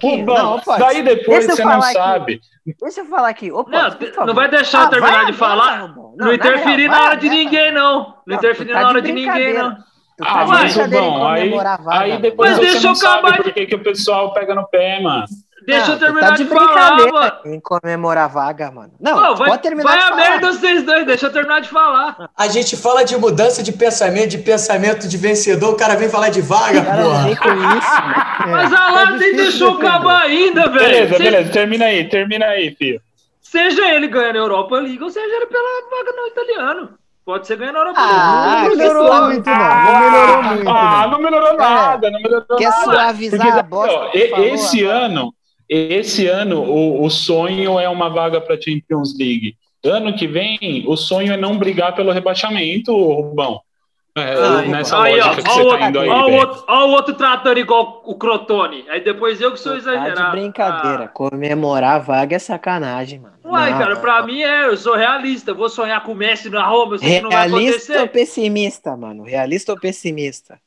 [0.00, 1.92] bom, um bom, Não, daí depois eu você não aqui.
[1.92, 2.40] sabe.
[2.80, 3.50] Deixa eu falar aqui.
[3.52, 5.88] Ô, Não, Pode, não vai deixar eu Ah, terminar vai de falar.
[5.88, 7.98] Não, na interferir na hora de ninguém, não.
[8.00, 9.76] Não Não, interferir na hora de ninguém, não.
[10.20, 11.54] Ah, mas Rubão, aí,
[11.86, 14.32] aí depois Mas você deixa não eu acabar sabe de- por que, que o pessoal
[14.32, 15.24] pega no pé, mano.
[15.68, 17.32] Deixa Não, eu terminar tá de, de falar, mano.
[17.44, 18.90] em comemorar a vaga, mano.
[18.98, 20.16] Não, Pô, vai, pode terminar vai de a falar.
[20.30, 22.30] merda vocês dois, deixa eu terminar de falar.
[22.34, 26.30] A gente fala de mudança de pensamento, de pensamento de vencedor, o cara vem falar
[26.30, 27.22] de vaga, O cara porra.
[27.24, 27.94] vem com isso?
[28.44, 29.86] É, Mas a tá lá nem deixou defender.
[29.88, 30.84] acabar ainda, velho.
[30.86, 33.00] Beleza, beleza, termina aí, termina aí, filho.
[33.42, 36.90] Seja ele ganhando a Europa League ou seja ele pela vaga no italiano.
[37.26, 38.76] Pode ser ganhando a Europa Ah, Não League.
[38.78, 39.58] melhorou muito, não.
[39.58, 41.18] Não melhorou muito, Ah, não.
[41.20, 42.84] melhorou nada, não melhorou Quer nada.
[42.84, 45.34] suavizar Porque, a bosta ó, que falou esse ano,
[45.68, 49.56] esse ano o, o sonho é uma vaga para Champions League.
[49.84, 53.60] Ano que vem, o sonho é não brigar pelo rebaixamento, Rubão.
[54.16, 56.32] É, Aí, nessa aí, ó, lógica que ó você o tá indo aí, ó o
[56.34, 58.84] outro, ó o outro tratando igual o Crotone.
[58.88, 60.24] Aí depois eu que sou Tá exagerado.
[60.36, 61.06] de brincadeira.
[61.08, 63.36] Comemorar a vaga é sacanagem, mano.
[63.44, 63.48] Ah.
[63.48, 65.54] Uai, Não, cara, não, pra mim é, eu sou realista.
[65.54, 68.96] Vou sonhar com o Messi na Roma, eu sei que não vai Realista ou pessimista,
[68.96, 69.22] mano?
[69.22, 70.58] Realista ou pessimista?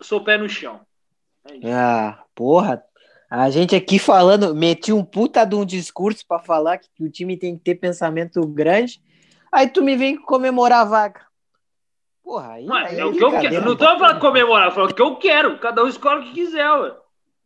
[0.00, 0.78] Sou pé no chão.
[1.62, 1.72] É.
[1.72, 2.82] Ah, porra.
[3.28, 7.36] A gente aqui falando, meti um puta de um discurso pra falar que o time
[7.36, 9.00] tem que ter pensamento grande.
[9.50, 11.20] Aí tu me vem comemorar a vaga.
[12.22, 13.64] Porra, aí, Mas aí é o que eu quero.
[13.64, 15.58] Não tô falando comemorar, eu falo o que eu quero.
[15.58, 16.92] Cada um escolhe o que quiser, ué.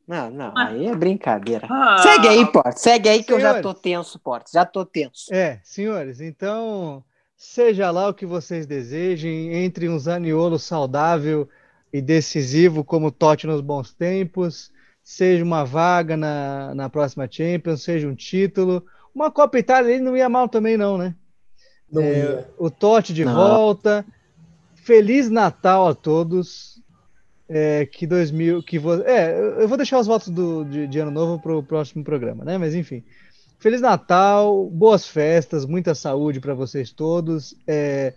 [0.09, 1.69] Não, não, aí é brincadeira.
[1.71, 2.77] Ah, Segue aí, Porto.
[2.79, 3.63] Segue aí que eu já Senhores.
[3.63, 4.51] tô tenso, Porto.
[4.53, 5.33] Já tô tenso.
[5.33, 7.05] É, senhores, então,
[7.37, 11.49] seja lá o que vocês desejem, entre um Zaniolo saudável
[11.93, 14.73] e decisivo como o Totti nos bons tempos,
[15.11, 18.85] seja uma vaga na, na próxima Champions, seja um título.
[19.13, 21.17] Uma Copa Itália ele não ia mal também, não, né?
[21.91, 22.49] Não É, ia.
[22.57, 23.35] o Totti de Não.
[23.35, 24.07] volta.
[24.77, 26.81] Feliz Natal a todos.
[27.49, 29.03] É, que 2000, que vo...
[29.03, 32.45] é, eu vou deixar os votos do, de, de ano novo para o próximo programa,
[32.45, 32.57] né?
[32.57, 33.03] Mas enfim,
[33.59, 37.57] Feliz Natal, boas festas, muita saúde para vocês todos.
[37.67, 38.15] É,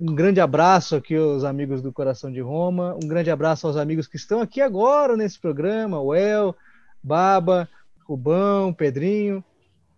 [0.00, 2.94] um grande abraço aqui aos amigos do Coração de Roma.
[3.02, 6.54] Um grande abraço aos amigos que estão aqui agora nesse programa, o El,
[7.02, 7.68] Baba,
[8.06, 9.42] Rubão, Pedrinho.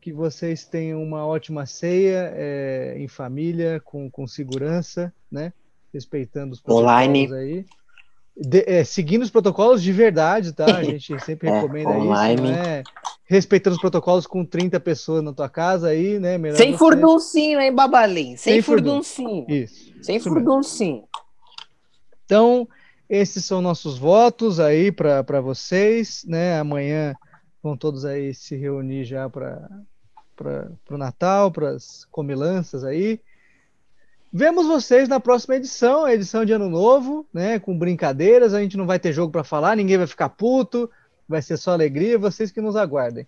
[0.00, 5.52] Que vocês tenham uma ótima ceia é, em família, com, com segurança, né?
[5.94, 7.32] Respeitando os protocolos Online.
[7.34, 7.66] aí.
[8.36, 10.76] De- é, seguindo os protocolos de verdade, tá?
[10.78, 12.42] A gente sempre É, recomenda online.
[12.42, 12.82] isso, né?
[13.24, 16.36] Respeitando os protocolos com 30 pessoas na tua casa aí, né?
[16.36, 18.36] Melhor Sem você- furduncinho, hein, Babalim?
[18.36, 19.02] Sem, Sem furdun.
[19.02, 19.46] furduncinho.
[19.48, 19.92] Isso.
[20.02, 21.04] Sem isso furduncinho.
[22.24, 22.68] Então,
[23.08, 26.58] esses são nossos votos aí para vocês, né?
[26.58, 27.14] Amanhã
[27.62, 29.68] vão todos aí se reunir já para
[30.90, 33.20] o Natal, para as comilanças aí.
[34.32, 37.58] Vemos vocês na próxima edição, a edição de Ano Novo, né?
[37.58, 40.90] Com brincadeiras, a gente não vai ter jogo para falar, ninguém vai ficar puto,
[41.28, 43.26] vai ser só alegria, vocês que nos aguardem.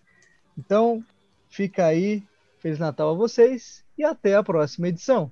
[0.57, 1.05] Então,
[1.49, 2.23] fica aí,
[2.59, 5.31] Feliz Natal a vocês e até a próxima edição.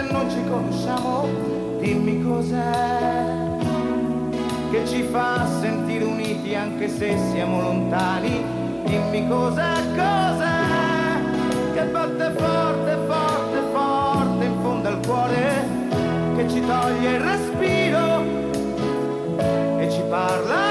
[0.00, 1.28] Se non ci conosciamo.
[1.78, 3.48] Dimmi cos'è
[4.70, 8.44] che ci fa sentire uniti anche se siamo lontani.
[8.84, 10.58] Dimmi cos'è, cos'è
[11.74, 15.68] che batte forte, forte, forte in fondo al cuore,
[16.36, 18.38] che ci toglie il respiro
[19.78, 20.69] e ci parla